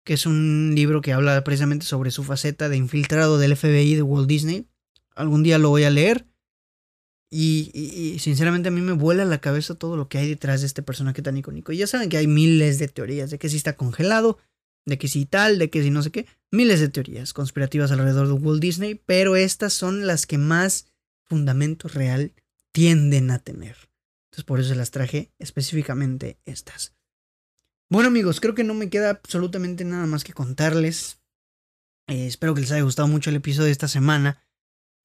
que 0.05 0.15
es 0.15 0.27
un 0.27 0.73
libro 0.77 1.01
que 1.01 1.13
habla 1.13 1.43
precisamente 1.43 1.85
sobre 1.85 2.13
su 2.13 2.23
faceta 2.23 2.69
de 2.69 2.77
infiltrado 2.77 3.39
del 3.39 3.57
FBI 3.57 3.97
de 3.97 4.03
Walt 4.03 4.29
Disney. 4.29 4.69
Algún 5.17 5.43
día 5.43 5.59
lo 5.59 5.71
voy 5.71 5.83
a 5.83 5.91
leer. 5.91 6.27
Y, 7.33 7.71
y, 7.75 8.19
sinceramente 8.19 8.69
a 8.69 8.73
mí 8.73 8.81
me 8.81 8.93
vuela 8.93 9.25
la 9.25 9.41
cabeza 9.41 9.77
todo 9.77 9.97
lo 9.97 10.09
que 10.09 10.19
hay 10.19 10.29
detrás 10.29 10.63
de 10.63 10.67
este 10.67 10.83
personaje 10.83 11.23
tan 11.23 11.37
icónico. 11.37 11.73
Y 11.73 11.77
ya 11.77 11.87
saben 11.87 12.09
que 12.09 12.17
hay 12.17 12.27
miles 12.27 12.79
de 12.79 12.89
teorías 12.89 13.31
de 13.31 13.39
que 13.39 13.49
si 13.49 13.57
está 13.57 13.77
congelado, 13.77 14.39
de 14.87 14.99
que 14.99 15.07
si 15.09 15.27
tal, 15.27 15.59
de 15.59 15.71
que 15.71 15.83
si 15.83 15.91
no 15.91 16.03
sé 16.03 16.11
qué. 16.11 16.27
Miles 16.51 16.81
de 16.81 16.89
teorías 16.89 17.33
conspirativas 17.33 17.91
alrededor 17.93 18.27
de 18.27 18.33
Walt 18.35 18.61
Disney, 18.61 19.01
pero 19.07 19.37
estas 19.37 19.73
son 19.73 20.07
las 20.07 20.27
que 20.27 20.39
más 20.39 20.87
fundamento 21.25 21.87
real 21.87 22.33
tienden 22.73 23.31
a 23.31 23.39
tener. 23.39 23.77
Entonces 24.31 24.45
por 24.45 24.61
eso 24.61 24.75
las 24.75 24.91
traje 24.91 25.33
específicamente 25.39 26.39
estas. 26.45 26.95
Bueno 27.91 28.09
amigos, 28.09 28.41
creo 28.41 28.55
que 28.55 28.63
no 28.63 28.75
me 28.75 28.89
queda 28.89 29.11
absolutamente 29.11 29.85
nada 29.85 30.07
más 30.07 30.23
que 30.23 30.33
contarles. 30.33 31.21
Eh, 32.09 32.27
espero 32.27 32.55
que 32.55 32.61
les 32.61 32.71
haya 32.71 32.83
gustado 32.83 33.09
mucho 33.09 33.31
el 33.31 33.37
episodio 33.37 33.67
de 33.67 33.73
esta 33.73 33.89
semana. 33.89 34.45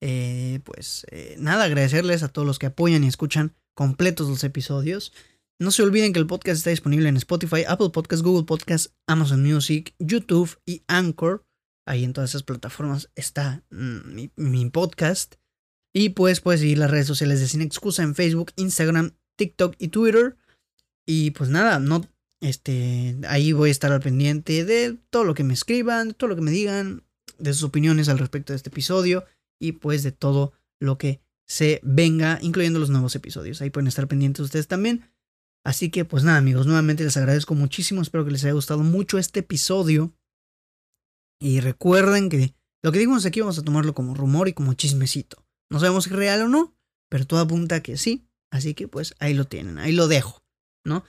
Eh, 0.00 0.60
pues 0.64 1.06
eh, 1.10 1.36
nada, 1.38 1.64
agradecerles 1.64 2.22
a 2.22 2.28
todos 2.28 2.46
los 2.46 2.58
que 2.58 2.66
apoyan 2.66 3.02
y 3.02 3.08
escuchan 3.08 3.56
completos 3.74 4.28
los 4.28 4.44
episodios. 4.44 5.12
No 5.58 5.70
se 5.70 5.82
olviden 5.82 6.12
que 6.12 6.18
el 6.20 6.26
podcast 6.26 6.58
está 6.58 6.70
disponible 6.70 7.08
en 7.08 7.16
Spotify, 7.16 7.64
Apple 7.66 7.90
Podcasts, 7.90 8.22
Google 8.22 8.44
Podcasts, 8.44 8.94
Amazon 9.08 9.42
Music, 9.42 9.94
YouTube 9.98 10.60
y 10.66 10.84
Anchor. 10.86 11.44
Ahí 11.88 12.04
en 12.04 12.12
todas 12.12 12.30
esas 12.30 12.42
plataformas 12.42 13.10
está 13.14 13.64
mm, 13.70 14.28
mi 14.36 14.70
podcast. 14.70 15.36
Y 15.98 16.10
pues 16.10 16.42
puedes 16.42 16.60
seguir 16.60 16.76
las 16.76 16.90
redes 16.90 17.06
sociales 17.06 17.40
de 17.40 17.48
Sin 17.48 17.62
Excusa 17.62 18.02
en 18.02 18.14
Facebook, 18.14 18.52
Instagram, 18.56 19.12
TikTok 19.36 19.76
y 19.78 19.88
Twitter. 19.88 20.36
Y 21.06 21.30
pues 21.30 21.48
nada, 21.48 21.78
no, 21.78 22.06
este, 22.42 23.16
ahí 23.26 23.52
voy 23.52 23.70
a 23.70 23.72
estar 23.72 23.90
al 23.92 24.02
pendiente 24.02 24.66
de 24.66 24.98
todo 25.08 25.24
lo 25.24 25.32
que 25.32 25.42
me 25.42 25.54
escriban, 25.54 26.08
de 26.08 26.14
todo 26.14 26.28
lo 26.28 26.36
que 26.36 26.42
me 26.42 26.50
digan, 26.50 27.02
de 27.38 27.54
sus 27.54 27.62
opiniones 27.62 28.10
al 28.10 28.18
respecto 28.18 28.52
de 28.52 28.58
este 28.58 28.68
episodio 28.68 29.24
y 29.58 29.72
pues 29.72 30.02
de 30.02 30.12
todo 30.12 30.52
lo 30.82 30.98
que 30.98 31.22
se 31.48 31.80
venga, 31.82 32.40
incluyendo 32.42 32.78
los 32.78 32.90
nuevos 32.90 33.14
episodios. 33.14 33.62
Ahí 33.62 33.70
pueden 33.70 33.88
estar 33.88 34.06
pendientes 34.06 34.44
ustedes 34.44 34.68
también. 34.68 35.10
Así 35.64 35.90
que 35.90 36.04
pues 36.04 36.24
nada 36.24 36.36
amigos, 36.36 36.66
nuevamente 36.66 37.04
les 37.04 37.16
agradezco 37.16 37.54
muchísimo, 37.54 38.02
espero 38.02 38.26
que 38.26 38.32
les 38.32 38.44
haya 38.44 38.52
gustado 38.52 38.80
mucho 38.80 39.16
este 39.16 39.40
episodio. 39.40 40.12
Y 41.40 41.60
recuerden 41.60 42.28
que 42.28 42.54
lo 42.82 42.92
que 42.92 42.98
dijimos 42.98 43.24
aquí 43.24 43.40
vamos 43.40 43.58
a 43.58 43.62
tomarlo 43.62 43.94
como 43.94 44.12
rumor 44.14 44.46
y 44.48 44.52
como 44.52 44.74
chismecito. 44.74 45.45
No 45.70 45.80
sabemos 45.80 46.04
si 46.04 46.10
es 46.10 46.16
real 46.16 46.42
o 46.42 46.48
no, 46.48 46.76
pero 47.08 47.26
todo 47.26 47.40
apunta 47.40 47.76
a 47.76 47.82
que 47.82 47.96
sí. 47.96 48.26
Así 48.50 48.74
que 48.74 48.88
pues 48.88 49.14
ahí 49.18 49.34
lo 49.34 49.44
tienen, 49.44 49.78
ahí 49.78 49.92
lo 49.92 50.08
dejo, 50.08 50.42
¿no? 50.84 51.04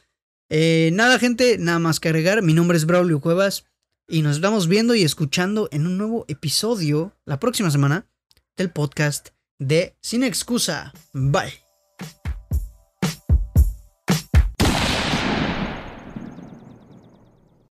Eh, 0.49 0.89
nada, 0.93 1.19
gente, 1.19 1.57
nada 1.57 1.79
más 1.79 1.99
que 1.99 2.09
agregar. 2.09 2.41
Mi 2.41 2.53
nombre 2.53 2.77
es 2.77 2.85
Braulio 2.85 3.21
Cuevas 3.21 3.65
y 4.07 4.21
nos 4.21 4.37
estamos 4.37 4.67
viendo 4.67 4.95
y 4.95 5.03
escuchando 5.03 5.69
en 5.71 5.85
un 5.85 5.97
nuevo 5.97 6.25
episodio 6.27 7.13
la 7.25 7.39
próxima 7.39 7.69
semana 7.69 8.07
del 8.55 8.71
podcast 8.71 9.29
de 9.59 9.95
Sin 10.01 10.23
Excusa. 10.23 10.93
Bye. 11.13 11.66